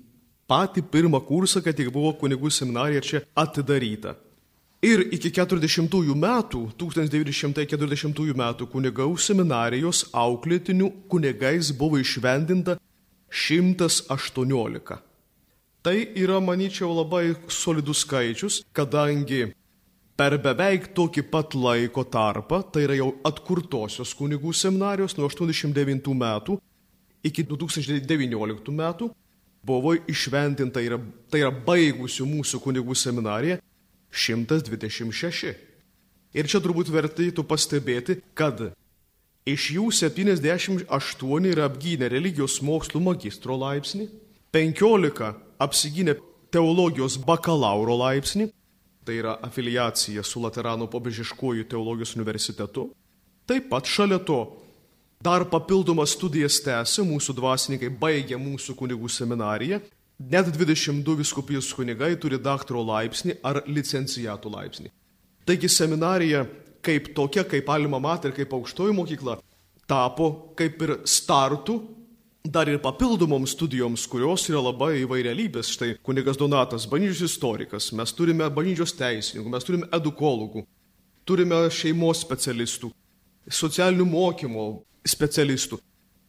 patį 0.48 0.84
pirmą 0.92 1.20
kursą, 1.24 1.62
kad 1.64 1.76
tik 1.76 1.88
buvo 1.94 2.12
kunigų 2.20 2.50
seminarija 2.52 3.04
čia 3.04 3.22
atidaryta. 3.36 4.18
Ir 4.84 5.00
iki 5.16 5.32
40 5.34 6.12
metų, 6.14 6.60
1940 6.78 8.36
metų 8.38 8.68
kunigau 8.70 9.10
seminarijos 9.16 10.04
auklėtinių 10.12 10.92
kunigais 11.10 11.72
buvo 11.72 11.98
išvendinta 11.98 12.76
118. 13.32 15.00
Tai 15.82 15.96
yra, 16.20 16.38
manyčiau, 16.44 16.92
labai 17.00 17.32
solidus 17.48 18.04
skaičius, 18.04 18.60
kadangi 18.76 19.48
Per 20.18 20.34
beveik 20.42 20.88
tokį 20.98 21.22
pat 21.30 21.54
laiko 21.54 22.02
tarpą, 22.02 22.58
tai 22.74 22.88
yra 22.88 22.96
jau 22.98 23.12
atkurtosios 23.28 24.16
kunigų 24.18 24.50
seminarijos 24.50 25.14
nuo 25.14 25.28
89 25.30 26.10
metų 26.18 26.56
iki 27.22 27.44
2019 27.46 28.74
metų, 28.74 29.12
buvo 29.62 29.94
išventinta, 30.10 30.82
yra, 30.82 30.98
tai 31.30 31.44
yra 31.44 31.52
baigusių 31.52 32.26
mūsų 32.32 32.60
kunigų 32.64 32.98
seminariją 32.98 33.60
126. 34.10 35.54
Ir 36.34 36.50
čia 36.50 36.60
turbūt 36.66 36.90
vertėtų 36.90 37.46
pastebėti, 37.46 38.18
kad 38.34 38.72
iš 39.46 39.70
jų 39.76 39.88
78 40.02 41.50
yra 41.52 41.70
apgynę 41.70 42.10
religijos 42.10 42.58
mokslų 42.58 43.06
magistro 43.06 43.54
laipsnį, 43.62 44.10
15 44.50 45.32
apsigynė 45.62 46.18
teologijos 46.50 47.18
bakalauro 47.22 47.96
laipsnį, 48.02 48.50
tai 49.08 49.16
yra 49.22 49.38
afiliacija 49.42 50.22
su 50.22 50.40
Laterano 50.44 50.86
pobežiškuoju 50.86 51.64
teologijos 51.64 52.12
universitetu. 52.16 52.90
Taip 53.48 53.70
pat 53.70 53.88
šalia 53.88 54.18
to 54.20 54.42
dar 55.24 55.46
papildomas 55.48 56.12
studijas 56.12 56.58
tęsia 56.60 57.06
mūsų 57.08 57.32
dvasininkai, 57.38 57.88
baigia 57.88 58.36
mūsų 58.36 58.76
kunigų 58.76 59.08
seminariją. 59.08 59.80
Net 60.18 60.50
22 60.52 61.16
viskupijos 61.22 61.70
kunigai 61.72 62.10
turi 62.20 62.36
daktaro 62.36 62.82
laipsnį 62.84 63.38
ar 63.48 63.62
licencijatų 63.64 64.52
laipsnį. 64.52 64.92
Taigi 65.48 65.70
seminarija 65.72 66.44
kaip 66.84 67.08
tokia, 67.16 67.46
kaip 67.48 67.70
Alma 67.72 68.02
Mater, 68.02 68.34
kaip 68.36 68.52
aukštoji 68.52 68.92
mokykla, 68.98 69.38
tapo 69.88 70.52
kaip 70.58 70.84
ir 70.84 70.96
startu 71.08 71.80
dar 72.48 72.68
ir 72.68 72.80
papildomoms 72.80 73.52
studijoms, 73.52 74.06
kurios 74.08 74.46
yra 74.48 74.62
labai 74.70 75.02
įvairialybės. 75.02 75.72
Štai 75.74 75.90
kunigas 76.04 76.38
Donatas, 76.40 76.86
bažnyčios 76.88 77.34
istorikas, 77.34 77.90
mes 77.96 78.14
turime 78.16 78.48
bažnyčios 78.54 78.94
teisininkų, 78.96 79.52
mes 79.52 79.66
turime 79.68 79.88
edukologų, 79.94 80.64
turime 81.28 81.60
šeimos 81.74 82.22
specialistų, 82.24 82.90
socialinių 83.60 84.08
mokymo 84.08 84.66
specialistų. 85.06 85.80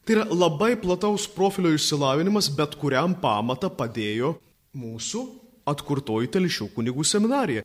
Tai 0.04 0.16
yra 0.18 0.28
labai 0.28 0.74
plataus 0.82 1.28
profilio 1.30 1.72
išsilavinimas, 1.76 2.50
bet 2.58 2.76
kuriam 2.82 3.14
pamatą 3.16 3.70
padėjo 3.72 4.36
mūsų 4.76 5.26
atkurtoji 5.70 6.32
telšių 6.34 6.72
kunigų 6.76 7.06
seminarija. 7.06 7.64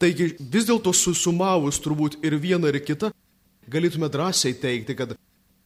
Taigi 0.00 0.30
vis 0.38 0.68
dėlto 0.68 0.92
susumavus 0.96 1.80
turbūt 1.82 2.20
ir 2.24 2.38
vieną 2.40 2.70
ir 2.70 2.78
kitą, 2.84 3.10
galėtume 3.68 4.08
drąsiai 4.08 4.54
teikti, 4.56 4.96
kad 4.96 5.12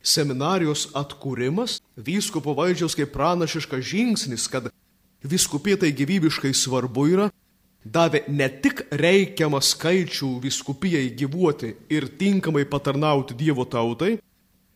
seminarijos 0.04 0.90
atkūrimas, 0.96 1.80
vyskupo 1.96 2.54
valdžiaus 2.56 2.96
kaip 2.98 3.12
pranašiškas 3.14 3.84
žingsnis, 3.88 4.46
kad 4.52 4.68
viskupė 5.24 5.78
tai 5.80 5.90
gyvybiškai 5.96 6.52
svarbu 6.54 7.06
yra, 7.14 7.30
davė 7.84 8.24
ne 8.28 8.48
tik 8.48 8.84
reikiamą 8.92 9.60
skaičių 9.64 10.30
viskupijai 10.44 11.10
gyvuoti 11.16 11.74
ir 11.92 12.08
tinkamai 12.20 12.64
patarnauti 12.68 13.36
Dievo 13.36 13.64
tautai, 13.64 14.18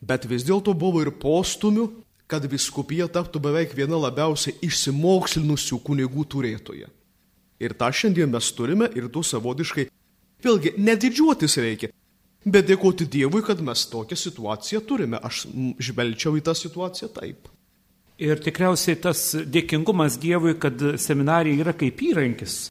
bet 0.01 0.25
vis 0.29 0.45
dėlto 0.47 0.73
buvo 0.73 1.01
ir 1.05 1.11
postumių, 1.21 1.89
kad 2.29 2.45
viskupija 2.45 3.07
taptų 3.09 3.41
beveik 3.41 3.73
viena 3.77 3.97
labiausiai 3.97 4.57
išsimokslinusių 4.65 5.79
kunigų 5.85 6.25
turėtoje. 6.29 6.89
Ir 7.59 7.73
tą 7.75 7.89
šiandien 7.91 8.29
mes 8.31 8.51
turime 8.55 8.87
ir 8.95 9.09
tu 9.11 9.23
savotiškai, 9.25 9.87
vėlgi, 10.45 10.75
nedidžiuotis 10.77 11.57
reikia, 11.59 11.89
Bet 12.47 12.69
dėkoti 12.69 13.07
Dievui, 13.11 13.41
kad 13.43 13.59
mes 13.59 13.83
tokią 13.91 14.15
situaciją 14.15 14.79
turime. 14.87 15.19
Aš 15.19 15.45
žvelgčiau 15.83 16.37
į 16.39 16.43
tą 16.47 16.55
situaciją 16.55 17.09
taip. 17.11 17.49
Ir 18.19 18.39
tikriausiai 18.43 18.99
tas 18.99 19.21
dėkingumas 19.47 20.17
Dievui, 20.19 20.55
kad 20.59 20.79
seminarija 20.99 21.65
yra 21.65 21.73
kaip 21.75 21.99
įrankis. 22.03 22.69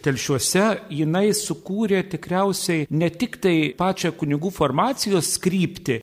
Telšiuose 0.00 0.64
jinai 0.96 1.30
sukūrė 1.36 2.00
tikriausiai 2.08 2.86
ne 2.88 3.10
tik 3.12 3.36
tai 3.44 3.72
pačią 3.76 4.14
kunigų 4.16 4.52
formacijos 4.56 5.34
kryptį. 5.44 5.98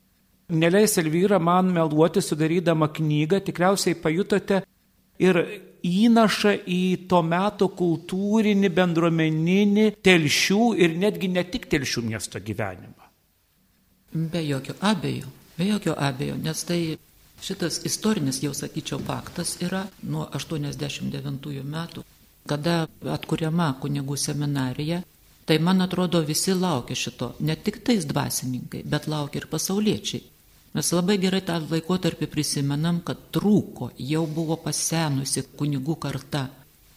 Neleis 0.54 0.94
Elvyra 1.02 1.40
man 1.42 1.72
meluoti 1.74 2.22
sudarydama 2.22 2.88
knygą, 2.94 3.42
tikriausiai 3.44 3.98
pajutote 3.98 4.62
ir 5.20 5.40
įnašą 5.84 6.54
į 6.66 6.82
to 7.10 7.20
meto 7.26 7.68
kultūrinį, 7.74 8.70
bendruomeninį 8.78 9.90
telšių 10.06 10.70
ir 10.78 10.96
netgi 11.02 11.30
ne 11.34 11.44
tik 11.50 11.68
telšių 11.70 12.06
miesto 12.06 12.40
gyvenimą. 12.42 12.97
Be 14.12 14.40
jokio 14.46 14.74
abejo, 14.80 15.28
be 15.58 15.66
jokio 15.68 15.94
abejo, 15.98 16.36
nes 16.36 16.64
tai 16.64 16.96
šitas 17.42 17.82
istorinis, 17.84 18.40
jau 18.42 18.54
sakyčiau, 18.54 19.00
faktas 19.04 19.58
yra 19.60 19.84
nuo 20.02 20.24
89 20.32 21.62
metų, 21.74 22.04
kada 22.48 22.86
atkuriama 23.04 23.74
kunigų 23.82 24.16
seminarija, 24.16 25.02
tai 25.44 25.58
man 25.58 25.84
atrodo 25.84 26.22
visi 26.24 26.54
laukia 26.54 26.96
šito, 26.96 27.34
ne 27.40 27.56
tik 27.56 27.82
tais 27.84 28.08
dvasininkai, 28.08 28.82
bet 28.84 29.06
laukia 29.12 29.42
ir 29.42 29.48
pasauliečiai. 29.52 30.24
Mes 30.76 30.92
labai 30.92 31.16
gerai 31.20 31.40
tą 31.44 31.58
laikotarpį 31.64 32.28
prisimenam, 32.32 33.00
kad 33.04 33.28
trūko, 33.32 33.90
jau 33.98 34.24
buvo 34.26 34.56
pasenusi 34.64 35.44
kunigų 35.58 35.96
karta. 36.00 36.48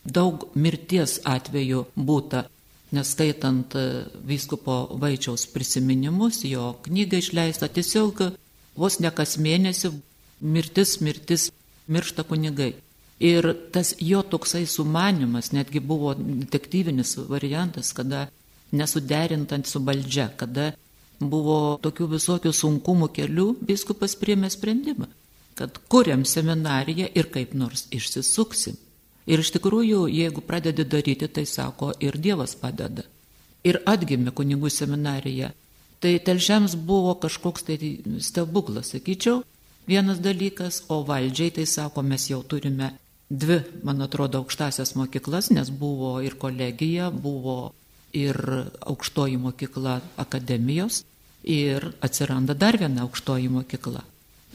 Daug 0.04 0.48
mirties 0.56 1.20
atvejų 1.28 1.86
būta, 1.96 2.46
neskaitant 2.92 3.76
e, 3.76 3.86
vyskupo 4.28 4.98
Vaičiaus 5.02 5.48
prisiminimus, 5.54 6.44
jo 6.48 6.76
knygą 6.86 7.22
išleista 7.22 7.70
tiesiog 7.72 8.24
vos 8.78 9.00
ne 9.00 9.12
kas 9.16 9.38
mėnesį 9.40 9.92
mirtis, 10.42 10.98
mirtis, 11.02 11.50
miršta 11.88 12.26
kunigai. 12.28 12.74
Ir 13.22 13.46
tas 13.72 13.94
jo 14.02 14.24
toksai 14.26 14.66
sumanimas 14.66 15.52
netgi 15.54 15.80
buvo 15.80 16.16
detektyvinis 16.18 17.18
variantas, 17.30 17.94
kada 17.94 18.28
nesuderintant 18.72 19.68
su 19.68 19.82
valdžia, 19.86 20.32
kada 20.38 20.72
buvo 21.22 21.78
tokių 21.84 22.08
visokių 22.16 22.54
sunkumų 22.56 23.12
kelių, 23.14 23.48
biskupas 23.68 24.16
priemė 24.18 24.50
sprendimą, 24.50 25.06
kad 25.60 25.78
kuriam 25.92 26.26
seminariją 26.26 27.12
ir 27.14 27.30
kaip 27.34 27.54
nors 27.54 27.86
išsisuksim. 27.94 28.80
Ir 29.32 29.40
iš 29.40 29.54
tikrųjų, 29.56 30.06
jeigu 30.12 30.44
pradedi 30.44 30.84
daryti, 30.84 31.30
tai 31.32 31.46
sako, 31.48 31.94
ir 32.04 32.18
Dievas 32.20 32.58
padeda. 32.60 33.06
Ir 33.64 33.80
atgimė 33.88 34.34
kunigų 34.36 34.68
seminarija. 34.74 35.54
Tai 36.04 36.12
telžiams 36.26 36.74
buvo 36.76 37.14
kažkoks 37.22 37.64
tai 37.64 37.78
stebuklas, 38.26 38.90
sakyčiau, 38.92 39.44
vienas 39.88 40.20
dalykas, 40.20 40.82
o 40.92 41.04
valdžiai 41.08 41.54
tai 41.60 41.68
sako, 41.70 42.04
mes 42.04 42.26
jau 42.28 42.42
turime 42.44 42.90
dvi, 43.30 43.62
man 43.88 44.04
atrodo, 44.04 44.42
aukštasias 44.42 44.96
mokyklas, 45.00 45.52
nes 45.56 45.70
buvo 45.70 46.18
ir 46.26 46.36
kolegija, 46.42 47.12
buvo 47.12 47.72
ir 48.12 48.36
aukštoji 48.82 49.38
mokykla 49.40 50.02
akademijos 50.20 51.06
ir 51.48 51.86
atsiranda 52.04 52.58
dar 52.58 52.76
viena 52.82 53.06
aukštoji 53.06 53.48
mokykla. 53.54 54.04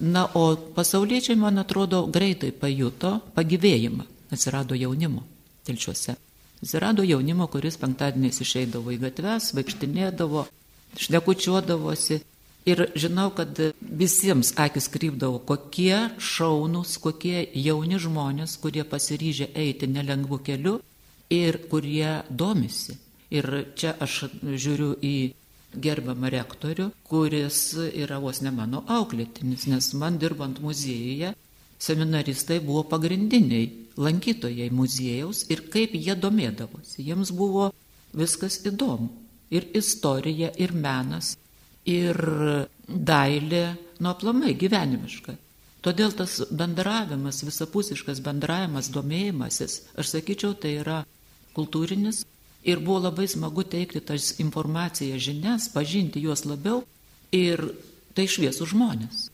Na, 0.05 0.27
o 0.35 0.53
pasauliečiai, 0.77 1.39
man 1.41 1.63
atrodo, 1.63 2.03
greitai 2.13 2.53
pajuto 2.53 3.15
pagyvėjimą 3.39 4.11
atsirado 4.37 4.79
jaunimo 4.79 5.25
telčiuose. 5.67 6.17
Atsirado 6.63 7.05
jaunimo, 7.05 7.47
kuris 7.53 7.77
penktadieniais 7.81 8.41
išeidavo 8.41 8.95
į 8.95 9.01
gatves, 9.03 9.53
vaikštinėdavo, 9.57 10.47
šnekučiuodavosi. 11.05 12.23
Ir 12.67 12.83
žinau, 12.99 13.29
kad 13.31 13.61
visiems 13.79 14.51
akis 14.59 14.89
krypdavo, 14.91 15.39
kokie 15.47 15.99
šaunus, 16.19 16.97
kokie 16.99 17.45
jauni 17.55 18.01
žmonės, 18.03 18.57
kurie 18.63 18.83
pasiryžę 18.83 19.53
eiti 19.55 19.87
nelengvu 19.87 20.41
keliu 20.49 20.81
ir 21.31 21.61
kurie 21.71 22.23
domisi. 22.31 22.97
Ir 23.31 23.47
čia 23.79 23.95
aš 24.03 24.25
žiūriu 24.43 24.97
į 24.99 25.17
gerbiamą 25.77 26.31
rektorių, 26.33 26.91
kuris 27.07 27.61
yra 27.93 28.19
vos 28.23 28.43
ne 28.43 28.51
mano 28.55 28.83
auklėtinis, 28.99 29.69
nes 29.71 29.93
man 29.95 30.19
dirbant 30.19 30.59
muziejuje 30.63 31.35
seminaristai 31.79 32.59
buvo 32.65 32.83
pagrindiniai 32.89 33.86
lankytojai 33.97 34.69
muziejaus 34.75 35.45
ir 35.53 35.65
kaip 35.73 35.95
jie 35.97 36.15
domėdavosi. 36.21 37.03
Jiems 37.07 37.33
buvo 37.37 37.71
viskas 38.17 38.61
įdomu. 38.69 39.09
Ir 39.51 39.69
istorija, 39.79 40.51
ir 40.59 40.73
menas, 40.75 41.37
ir 41.87 42.19
dailė, 42.87 43.67
nu 44.03 44.11
aplamai 44.11 44.57
gyvenimiška. 44.59 45.37
Todėl 45.87 46.11
tas 46.19 46.41
bendravimas, 46.51 47.45
visapusiškas 47.47 48.19
bendravimas, 48.27 48.91
domėjimasis, 48.91 49.85
aš 49.95 50.17
sakyčiau, 50.17 50.57
tai 50.59 50.81
yra 50.81 51.05
kultūrinis 51.55 52.25
ir 52.67 52.83
buvo 52.83 53.05
labai 53.05 53.29
smagu 53.31 53.63
teikti 53.63 54.03
tas 54.03 54.33
informaciją, 54.43 55.21
žinias, 55.23 55.69
pažinti 55.71 56.25
juos 56.25 56.43
labiau 56.49 56.83
ir 57.31 57.63
tai 58.19 58.27
šviesų 58.27 58.67
žmonės. 58.73 59.29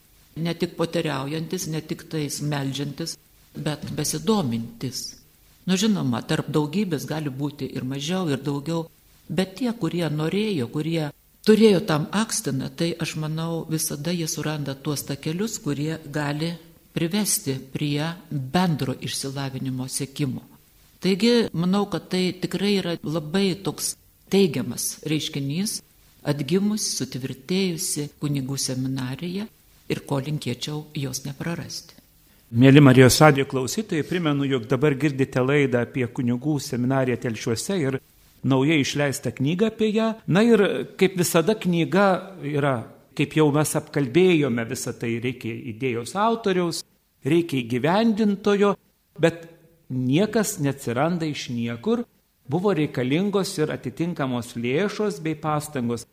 Ne 0.44 0.52
tik 0.56 0.76
poteriaujantis, 0.76 1.66
ne 1.72 1.80
tik 1.80 2.04
tais 2.12 2.40
melžiantis, 2.44 3.16
bet 3.54 3.84
besidomintis. 3.96 5.18
Nu 5.66 5.78
žinoma, 5.78 6.22
tarp 6.26 6.48
daugybės 6.50 7.06
gali 7.06 7.30
būti 7.30 7.68
ir 7.76 7.84
mažiau, 7.86 8.26
ir 8.32 8.40
daugiau, 8.42 8.88
bet 9.28 9.56
tie, 9.60 9.70
kurie 9.72 10.08
norėjo, 10.10 10.66
kurie 10.72 11.10
turėjo 11.46 11.82
tam 11.86 12.08
akstiną, 12.10 12.70
tai 12.74 12.92
aš 12.98 13.14
manau 13.22 13.64
visada 13.70 14.14
jie 14.14 14.26
suranda 14.26 14.74
tuos 14.74 15.06
takelius, 15.06 15.58
kurie 15.62 15.98
gali 16.06 16.52
privesti 16.92 17.56
prie 17.72 18.10
bendro 18.30 18.94
išsilavinimo 19.00 19.86
sėkimo. 19.88 20.42
Taigi, 21.02 21.48
manau, 21.52 21.86
kad 21.90 22.10
tai 22.12 22.30
tikrai 22.42 22.76
yra 22.78 22.98
labai 23.02 23.54
toks 23.58 23.96
teigiamas 24.30 25.00
reiškinys, 25.08 25.80
atgimus, 26.22 26.84
sutvirtėjusi 26.98 28.08
kunigų 28.22 28.58
seminarija 28.58 29.48
ir 29.90 30.04
ko 30.06 30.20
linkėčiau 30.22 30.84
jos 30.94 31.24
neprarasti. 31.26 32.01
Mėly 32.52 32.82
Marijos 32.84 33.16
radijo 33.16 33.46
klausytojai, 33.48 34.04
primenu, 34.04 34.44
jog 34.44 34.66
dabar 34.68 34.92
girdite 35.00 35.40
laidą 35.40 35.86
apie 35.86 36.04
kunigų 36.04 36.58
seminariją 36.60 37.16
telšiuose 37.22 37.78
ir 37.80 37.94
naujai 38.44 38.76
išleistą 38.82 39.32
knygą 39.38 39.70
apie 39.70 39.88
ją. 39.88 40.08
Na 40.28 40.42
ir 40.44 40.60
kaip 41.00 41.16
visada 41.16 41.54
knyga 41.56 42.04
yra, 42.44 42.74
kaip 43.16 43.38
jau 43.38 43.46
mes 43.56 43.72
apkalbėjome, 43.80 44.66
visą 44.68 44.92
tai 44.92 45.14
reikia 45.24 45.54
idėjos 45.72 46.12
autoriaus, 46.12 46.82
reikia 47.24 47.62
įgyvendintojo, 47.62 48.74
bet 49.16 49.48
niekas 49.88 50.58
neatsiranda 50.60 51.24
iš 51.32 51.48
niekur, 51.56 52.04
buvo 52.44 52.76
reikalingos 52.76 53.54
ir 53.62 53.72
atitinkamos 53.72 54.52
lėšos 54.60 55.22
bei 55.24 55.40
pastangos. 55.40 56.04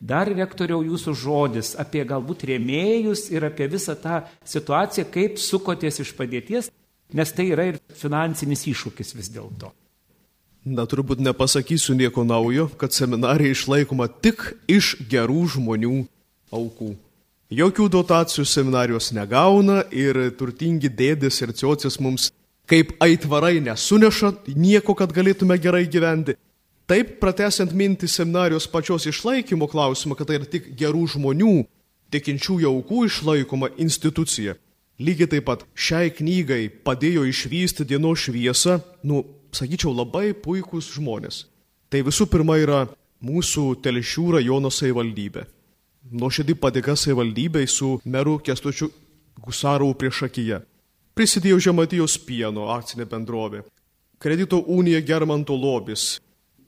Dar 0.00 0.28
rektoriau 0.28 0.82
jūsų 0.84 1.14
žodis 1.16 1.72
apie 1.80 2.02
galbūt 2.04 2.44
rėmėjus 2.50 3.30
ir 3.32 3.46
apie 3.48 3.68
visą 3.72 3.96
tą 3.96 4.20
situaciją, 4.44 5.06
kaip 5.08 5.40
sukoties 5.40 6.02
iš 6.04 6.12
padėties, 6.18 6.68
nes 7.16 7.32
tai 7.32 7.48
yra 7.54 7.70
ir 7.70 7.80
finansinis 7.96 8.66
iššūkis 8.68 9.16
vis 9.16 9.32
dėlto. 9.32 9.72
Na, 10.66 10.82
turbūt 10.84 11.22
nepasakysiu 11.22 11.94
nieko 11.94 12.26
naujo, 12.26 12.66
kad 12.76 12.92
seminarija 12.92 13.54
išlaikoma 13.54 14.08
tik 14.10 14.50
iš 14.68 14.96
gerų 15.08 15.46
žmonių 15.54 16.00
aukų. 16.52 16.92
Jokių 17.54 17.86
dotacijų 17.94 18.42
seminarijos 18.50 19.12
negauna 19.14 19.84
ir 19.94 20.18
turtingi 20.34 20.90
dėdės 20.90 21.38
ir 21.46 21.54
ciocės 21.54 22.00
mums 22.02 22.32
kaip 22.66 22.96
aitvarai 22.98 23.60
nesuneša 23.62 24.32
nieko, 24.58 24.96
kad 24.98 25.14
galėtume 25.14 25.54
gerai 25.62 25.86
gyventi. 25.86 26.34
Taip, 26.86 27.16
pratesiant 27.18 27.72
mintį 27.74 28.06
seminarijos 28.06 28.68
pačios 28.70 29.08
išlaikymo 29.10 29.66
klausimą, 29.70 30.14
kad 30.18 30.28
tai 30.28 30.38
yra 30.38 30.46
tik 30.46 30.68
gerų 30.78 31.02
žmonių, 31.16 31.54
tikinčių 32.14 32.60
jaukų 32.62 33.00
išlaikoma 33.08 33.72
institucija. 33.82 34.54
Lygiai 35.02 35.28
taip 35.32 35.48
pat 35.48 35.64
šiai 35.74 36.12
knygai 36.14 36.68
padėjo 36.86 37.26
išvysti 37.28 37.84
dienos 37.90 38.22
šviesą, 38.28 38.78
nu, 39.02 39.24
sakyčiau, 39.52 39.92
labai 39.92 40.30
puikūs 40.32 40.92
žmonės. 40.94 41.42
Tai 41.90 42.04
visų 42.06 42.28
pirma 42.30 42.56
yra 42.62 42.86
mūsų 43.24 43.66
telšių 43.82 44.38
rajono 44.38 44.70
savivaldybė. 44.70 45.44
Nuoširdį 46.16 46.54
padėka 46.62 46.94
savivaldybei 46.96 47.66
su 47.66 47.96
meru 48.06 48.38
Kestučiu 48.38 48.92
Gusarovų 49.42 49.98
priešakyje 49.98 50.62
prisidėjo 51.16 51.58
Žematijos 51.70 52.18
pieno 52.28 52.66
akcinė 52.74 53.06
bendrovė, 53.08 53.62
kredito 54.20 54.58
unija 54.68 55.00
Germanto 55.00 55.56
lobis, 55.56 56.18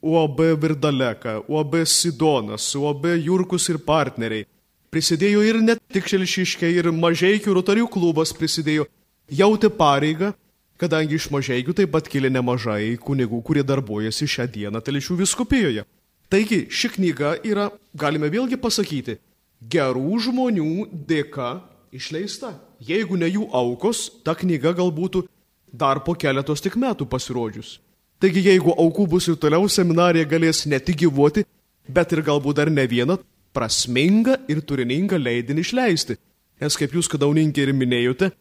UAB 0.02 0.40
Virdaleka, 0.62 1.42
UAB 1.48 1.82
Sidonas, 1.86 2.74
UAB 2.74 3.06
Jurkus 3.24 3.68
ir 3.72 3.78
partneriai. 3.84 4.46
Prisidėjo 4.88 5.42
ir 5.44 5.58
ne 5.60 5.76
tik 5.92 6.06
Šelšiškiai, 6.08 6.78
ir 6.80 6.88
Mažiekių 6.94 7.54
rotarių 7.58 7.88
klubas 7.92 8.32
prisidėjo, 8.32 8.86
jautė 9.28 9.68
pareigą, 9.68 10.32
kadangi 10.80 11.18
iš 11.18 11.28
Mažiekių 11.34 11.74
taip 11.76 11.92
pat 11.92 12.08
kilė 12.08 12.30
nemažai 12.32 12.96
kunigų, 13.02 13.42
kurie 13.44 13.64
darbuojasi 13.66 14.28
šią 14.30 14.46
dieną 14.54 14.80
Telešių 14.84 15.18
viskupijoje. 15.24 15.84
Taigi 16.28 16.66
ši 16.70 16.92
knyga 16.94 17.34
yra, 17.44 17.70
galime 17.96 18.28
vėlgi 18.32 18.56
pasakyti, 18.60 19.18
gerų 19.64 20.20
žmonių 20.28 20.88
dėka 21.08 21.58
išleista. 21.92 22.54
Jeigu 22.84 23.16
ne 23.16 23.28
jų 23.28 23.48
aukos, 23.52 24.06
ta 24.24 24.36
knyga 24.38 24.74
gal 24.76 24.92
būtų 24.94 25.24
dar 25.72 26.00
po 26.04 26.14
keletos 26.14 26.62
tik 26.64 26.76
metų 26.76 27.08
pasirodžius. 27.08 27.78
Taigi 28.18 28.42
jeigu 28.48 28.74
aukų 28.74 29.06
bus 29.12 29.28
ir 29.30 29.36
toliau, 29.38 29.68
seminarija 29.70 30.26
galės 30.26 30.64
ne 30.66 30.80
tik 30.82 31.04
gyvuoti, 31.04 31.44
bet 31.86 32.12
ir 32.12 32.24
galbūt 32.26 32.58
dar 32.58 32.70
ne 32.70 32.84
vieną 32.90 33.18
prasmingą 33.54 34.40
ir 34.50 34.62
turiningą 34.66 35.18
leidinį 35.22 35.62
išleisti. 35.62 36.18
Nes 36.58 36.76
kaip 36.78 36.94
jūs 36.96 37.08
kadauninkė 37.10 37.62
ir 37.62 37.74
minėjote, 37.78 38.32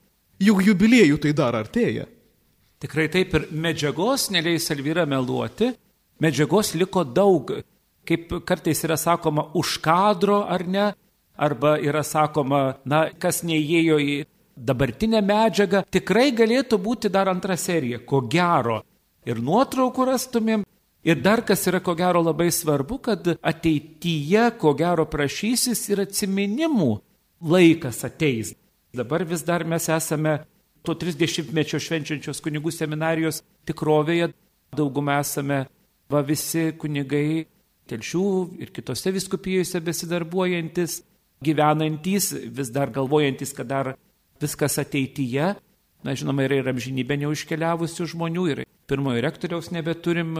juk 0.41 0.63
jubiliejų 0.65 1.19
tai 1.21 1.33
dar 1.37 1.57
artėja. 1.59 2.07
Tikrai 2.81 3.07
taip 3.13 3.33
ir 3.37 3.47
medžiagos, 3.53 4.31
neleis 4.33 4.69
Elvyra 4.73 5.05
meluoti, 5.09 5.71
medžiagos 6.21 6.73
liko 6.77 7.03
daug, 7.05 7.53
kaip 8.07 8.33
kartais 8.45 8.83
yra 8.85 8.97
sakoma, 8.97 9.47
už 9.57 9.77
kadro 9.85 10.43
ar 10.45 10.65
ne, 10.65 10.89
arba 11.37 11.77
yra 11.81 12.03
sakoma, 12.05 12.79
na, 12.85 13.07
kas 13.21 13.43
neįėjo 13.45 13.97
į 14.01 14.17
dabartinę 14.57 15.21
medžiagą, 15.21 15.83
tikrai 15.93 16.31
galėtų 16.33 16.79
būti 16.81 17.13
dar 17.13 17.29
antra 17.29 17.57
serija, 17.57 18.01
ko 18.05 18.23
gero. 18.25 18.81
Ir 19.27 19.41
nuotraukų 19.43 20.07
rastumėm. 20.07 20.63
Ir 21.07 21.19
dar 21.23 21.43
kas 21.45 21.61
yra 21.69 21.79
ko 21.83 21.93
gero 21.95 22.19
labai 22.23 22.49
svarbu, 22.51 22.97
kad 23.03 23.27
ateityje 23.35 24.47
ko 24.59 24.73
gero 24.75 25.05
prašysis 25.07 25.85
ir 25.91 26.01
atsiminimų 26.03 26.89
laikas 27.39 28.01
ateis. 28.07 28.53
Dabar 28.95 29.23
vis 29.27 29.43
dar 29.45 29.63
mes 29.67 29.87
esame 29.93 30.39
to 30.83 30.95
30-mečio 30.95 31.79
švenčiančios 31.83 32.41
kunigų 32.43 32.71
seminarijos 32.73 33.41
tikrovėje, 33.67 34.31
daugumą 34.75 35.19
esame 35.21 35.65
va 36.11 36.23
visi 36.23 36.71
kunigai 36.79 37.45
telšių 37.87 38.27
ir 38.63 38.71
kitose 38.75 39.11
viskupijose 39.15 39.79
besidarbuojantis, 39.83 41.01
gyvenantys, 41.43 42.31
vis 42.33 42.71
dar 42.73 42.91
galvojantis, 42.91 43.53
kad 43.55 43.69
dar 43.69 43.93
viskas 44.41 44.79
ateityje. 44.81 45.53
Na, 46.03 46.13
žinoma, 46.15 46.45
yra 46.47 46.59
ir 46.61 46.71
amžinybė 46.71 47.17
neužkeliavusių 47.23 48.07
žmonių, 48.13 48.43
ir 48.53 48.63
pirmojo 48.87 49.21
rektoriaus 49.21 49.71
nebeturim 49.75 50.37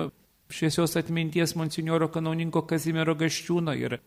šviesios 0.49 0.95
atminties 0.95 1.55
monsignoro 1.59 2.07
kanauninko 2.11 2.63
Kazimiero 2.67 3.15
Gaščiūno 3.15 3.75
ir 3.75 3.97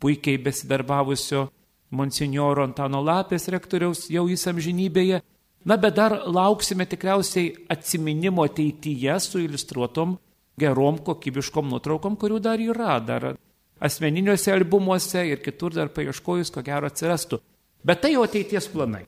puikiai 0.00 0.40
besidarbavusio 0.40 1.48
monsignoro 1.90 2.64
Antano 2.64 3.02
Lapės 3.04 3.48
rektoriaus 3.52 4.06
jau 4.12 4.24
jis 4.30 4.46
amžinybėje. 4.48 5.20
Na, 5.68 5.76
bet 5.76 5.98
dar 5.98 6.14
lauksime 6.24 6.86
tikriausiai 6.88 7.52
atsiminimo 7.68 8.46
ateityje 8.48 9.18
su 9.20 9.42
iliustruotom 9.44 10.16
gerom 10.60 11.02
kokybiškom 11.04 11.68
nuotraukom, 11.68 12.16
kurių 12.16 12.40
dar 12.40 12.60
yra, 12.64 12.96
dar 13.04 13.34
asmeniniuose 13.80 14.54
albumuose 14.54 15.26
ir 15.28 15.44
kitur 15.44 15.76
dar 15.76 15.92
paieškojus, 15.92 16.52
ko 16.54 16.64
gero 16.64 16.88
atsirastų. 16.88 17.40
Bet 17.84 18.00
tai 18.04 18.14
jau 18.14 18.24
ateities 18.24 18.68
planai. 18.72 19.04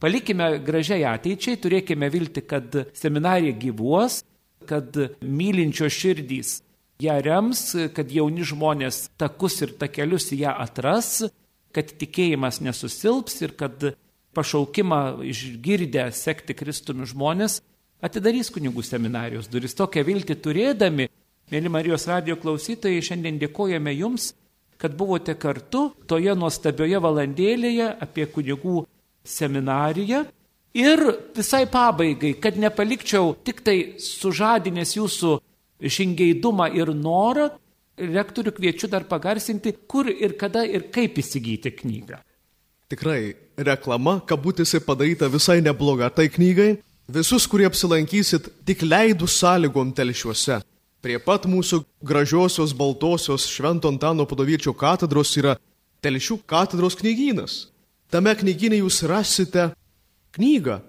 Palikime 0.00 0.54
gražiai 0.64 1.04
ateičiai, 1.04 1.58
turėkime 1.60 2.08
vilti, 2.12 2.40
kad 2.40 2.72
seminarija 2.96 3.52
gyvuos, 3.60 4.22
kad 4.68 4.96
mylinčio 5.20 5.90
širdys 5.92 6.60
ją 7.04 7.16
rems, 7.24 7.64
kad 7.96 8.12
jauni 8.12 8.44
žmonės 8.44 9.08
takus 9.20 9.60
ir 9.64 9.74
takelius 9.80 10.30
ją 10.36 10.54
atras, 10.64 11.26
kad 11.76 11.92
tikėjimas 12.00 12.62
nesusilps 12.64 13.40
ir 13.44 13.54
kad 13.60 13.90
pašaukimą 14.36 15.20
išgirdę 15.26 16.08
sekti 16.14 16.56
Kristumi 16.56 17.06
žmonės 17.08 17.60
atidarys 18.00 18.50
kunigų 18.54 18.84
seminarijos 18.86 19.50
duris. 19.52 19.76
Tokią 19.76 20.04
viltį 20.06 20.36
turėdami 20.40 21.10
Mėly 21.50 21.70
Marijos 21.72 22.06
radio 22.06 22.36
klausytojai, 22.38 23.02
šiandien 23.02 23.40
dėkojame 23.40 23.92
Jums, 23.96 24.30
kad 24.80 24.94
buvote 24.96 25.34
kartu 25.34 25.88
toje 26.08 26.32
nuostabioje 26.38 27.00
valandėlėje 27.02 27.88
apie 28.06 28.28
kunigų 28.30 28.84
seminariją. 29.24 30.24
Ir 30.74 31.00
visai 31.34 31.64
pabaigai, 31.66 32.36
kad 32.38 32.58
nepalikčiau 32.60 33.34
tik 33.42 33.64
tai 33.66 33.76
sužadinės 33.98 34.94
jūsų 34.94 35.32
žingeidumą 35.82 36.68
ir 36.78 36.92
norą, 36.94 37.48
rektorių 37.98 38.52
kviečiu 38.54 38.88
dar 38.90 39.04
pagarsinti, 39.08 39.74
kur 39.90 40.08
ir 40.10 40.36
kada 40.38 40.62
ir 40.64 40.88
kaip 40.94 41.18
įsigyti 41.18 41.72
knygą. 41.82 42.20
Tikrai, 42.90 43.34
reklama, 43.58 44.18
kabutėse 44.26 44.80
padaryta 44.82 45.28
visai 45.30 45.60
nebloga 45.62 46.10
tai 46.10 46.28
knygai. 46.30 46.78
Visus, 47.10 47.46
kurie 47.50 47.66
apsilankysit 47.66 48.48
tik 48.66 48.84
leidų 48.86 49.26
sąlygom 49.26 49.90
telšiuose. 49.94 50.60
Prie 51.02 51.16
pat 51.22 51.46
mūsų 51.48 51.80
gražiosios 52.04 52.74
baltosios 52.76 53.46
Švento 53.48 53.90
Antano 53.90 54.26
padoviečio 54.28 54.74
katedros 54.76 55.32
yra 55.40 55.56
telšių 56.04 56.38
katedros 56.50 56.98
knygynas. 57.00 57.69
Tame 58.10 58.32
knyginė 58.34 58.80
jūs 58.80 59.04
rasite 59.06 59.68
knygą, 60.34 60.80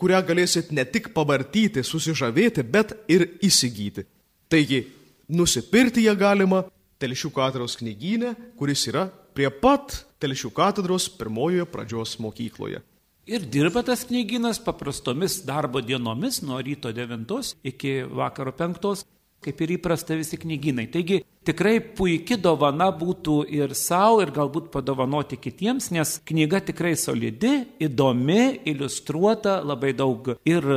kurią 0.00 0.20
galėsit 0.24 0.70
ne 0.72 0.86
tik 0.88 1.10
pavartyti, 1.12 1.84
susižavėti, 1.84 2.64
bet 2.64 2.94
ir 3.12 3.26
įsigyti. 3.44 4.06
Taigi, 4.48 4.86
nusipirkti 5.28 6.06
ją 6.08 6.16
galima 6.16 6.64
Telšių 7.02 7.32
katedros 7.34 7.74
knygyne, 7.80 8.32
kuris 8.56 8.86
yra 8.86 9.08
prie 9.34 9.50
pat 9.50 10.04
Telšių 10.22 10.52
katedros 10.54 11.08
pirmojoje 11.18 11.66
pradžios 11.68 12.16
mokykloje. 12.22 12.80
Ir 13.26 13.44
dirba 13.52 13.82
tas 13.86 14.06
knyginas 14.08 14.58
paprastomis 14.62 15.42
darbo 15.46 15.82
dienomis 15.82 16.40
nuo 16.42 16.56
ryto 16.62 16.90
9 16.94 17.52
iki 17.68 18.00
vakaro 18.06 18.54
5 18.54 19.04
kaip 19.42 19.60
ir 19.64 19.76
įprasta 19.76 20.16
visi 20.18 20.38
knygynai. 20.40 20.86
Taigi 20.92 21.20
tikrai 21.46 21.78
puikia 21.82 22.38
dovana 22.40 22.90
būtų 22.94 23.42
ir 23.50 23.74
savo, 23.78 24.20
ir 24.22 24.32
galbūt 24.34 24.70
padovanoti 24.74 25.38
kitiems, 25.40 25.90
nes 25.94 26.18
knyga 26.28 26.62
tikrai 26.68 26.94
solidi, 26.98 27.64
įdomi, 27.82 28.62
iliustruota, 28.72 29.60
labai 29.66 29.92
daug 29.98 30.34
ir 30.48 30.68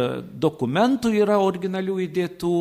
dokumentų 0.42 1.14
yra 1.22 1.38
originalių 1.44 2.00
įdėtų, 2.08 2.56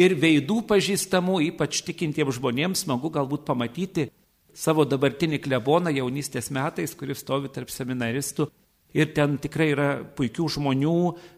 ir 0.00 0.16
veidų 0.20 0.62
pažįstamų, 0.70 1.40
ypač 1.50 1.82
tikintiems 1.86 2.38
žmonėms 2.38 2.86
smagu 2.86 3.10
galbūt 3.12 3.44
pamatyti 3.48 4.08
savo 4.56 4.84
dabartinį 4.88 5.40
kleboną 5.44 5.92
jaunystės 5.94 6.50
metais, 6.54 6.94
kuris 6.98 7.22
stovi 7.22 7.50
tarp 7.52 7.70
seminaristų 7.72 8.48
Ir 8.96 9.12
ten 9.14 9.36
tikrai 9.38 9.68
yra 9.74 9.90
puikių 10.18 10.48
žmonių, 10.56 10.96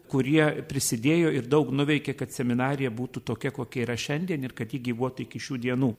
kurie 0.09 0.45
prisidėjo 0.69 1.33
ir 1.37 1.45
daug 1.49 1.69
nuveikė, 1.73 2.15
kad 2.17 2.33
seminarija 2.33 2.89
būtų 2.93 3.21
tokia, 3.27 3.51
kokia 3.53 3.85
yra 3.85 3.97
šiandien 3.97 4.43
ir 4.45 4.55
kad 4.57 4.73
ji 4.73 4.81
gyvuotų 4.89 5.27
iki 5.27 5.41
šių 5.41 5.59
dienų. 5.67 5.91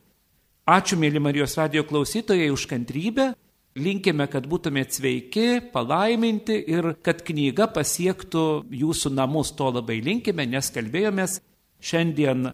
Ačiū, 0.64 0.98
mėly 0.98 1.20
Marijos 1.20 1.58
radio 1.60 1.84
klausytojai, 1.84 2.50
už 2.50 2.66
kantrybę. 2.70 3.34
Linkime, 3.74 4.28
kad 4.30 4.46
būtumėte 4.46 5.00
sveiki, 5.00 5.46
palaiminti 5.74 6.60
ir 6.70 6.92
kad 7.02 7.24
knyga 7.26 7.66
pasiektų 7.74 8.44
jūsų 8.70 9.10
namus. 9.12 9.50
To 9.58 9.72
labai 9.74 9.98
linkime, 10.06 10.46
nes 10.46 10.70
kalbėjomės 10.74 11.40
šiandien 11.82 12.52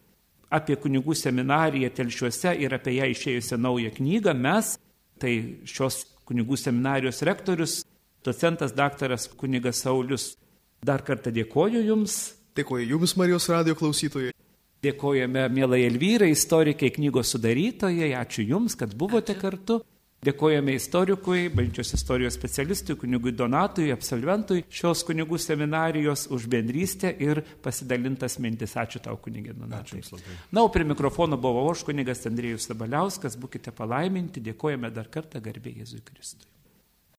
apie 0.51 0.79
kunigų 0.81 1.15
seminariją 1.15 1.93
telšiuose 1.95 2.57
ir 2.65 2.75
apie 2.75 2.97
ją 2.97 3.11
išėjusią 3.13 3.61
naują 3.61 3.93
knygą. 4.01 4.35
Mes, 4.35 4.75
tai 5.21 5.35
šios 5.69 6.03
kunigų 6.27 6.59
seminarijos 6.59 7.23
rektorius, 7.29 7.83
docentas 8.25 8.75
daktaras 8.77 9.29
kunigas 9.41 9.83
Saulis. 9.85 10.35
Dar 10.81 11.05
kartą 11.05 11.33
dėkoju 11.35 11.85
Jums. 11.85 12.19
Dėkoju 12.57 12.89
Jums, 12.95 13.17
Marijos 13.21 13.49
radio 13.53 13.77
klausytojai. 13.79 14.33
Dėkojame, 14.81 15.45
mėlai 15.53 15.83
Elvyrai, 15.85 16.31
istorikai, 16.33 16.89
knygos 16.95 17.35
sudarytojai. 17.35 18.15
Ačiū 18.17 18.47
Jums, 18.49 18.79
kad 18.81 18.95
buvote 18.97 19.35
Ačiū. 19.35 19.43
kartu. 19.43 19.81
Dėkojame 20.21 20.75
istorikui, 20.77 21.47
bažnyčios 21.49 21.95
istorijos 21.97 22.35
specialistui, 22.37 22.93
kunigui 23.01 23.33
Donatui, 23.33 23.87
absolventui 23.89 24.67
šios 24.69 25.01
kunigų 25.09 25.39
seminarijos 25.41 26.27
už 26.29 26.45
bendrystę 26.53 27.15
ir 27.25 27.41
pasidalintas 27.65 28.37
mintis. 28.37 28.77
Ačiū 28.77 29.01
tau, 29.01 29.17
kunigė 29.17 29.57
Donatai. 29.57 30.03
Na, 30.53 30.61
o 30.61 30.69
prie 30.69 30.85
mikrofono 30.85 31.41
buvo 31.41 31.65
aš, 31.71 31.87
kunigas 31.89 32.29
Andrėjus 32.29 32.69
Sabaliauskas. 32.69 33.41
Būkite 33.41 33.73
palaiminti, 33.73 34.45
dėkojame 34.45 34.93
dar 34.93 35.09
kartą 35.09 35.41
garbė 35.41 35.79
Jėzui 35.81 36.05
Kristui. 36.05 36.50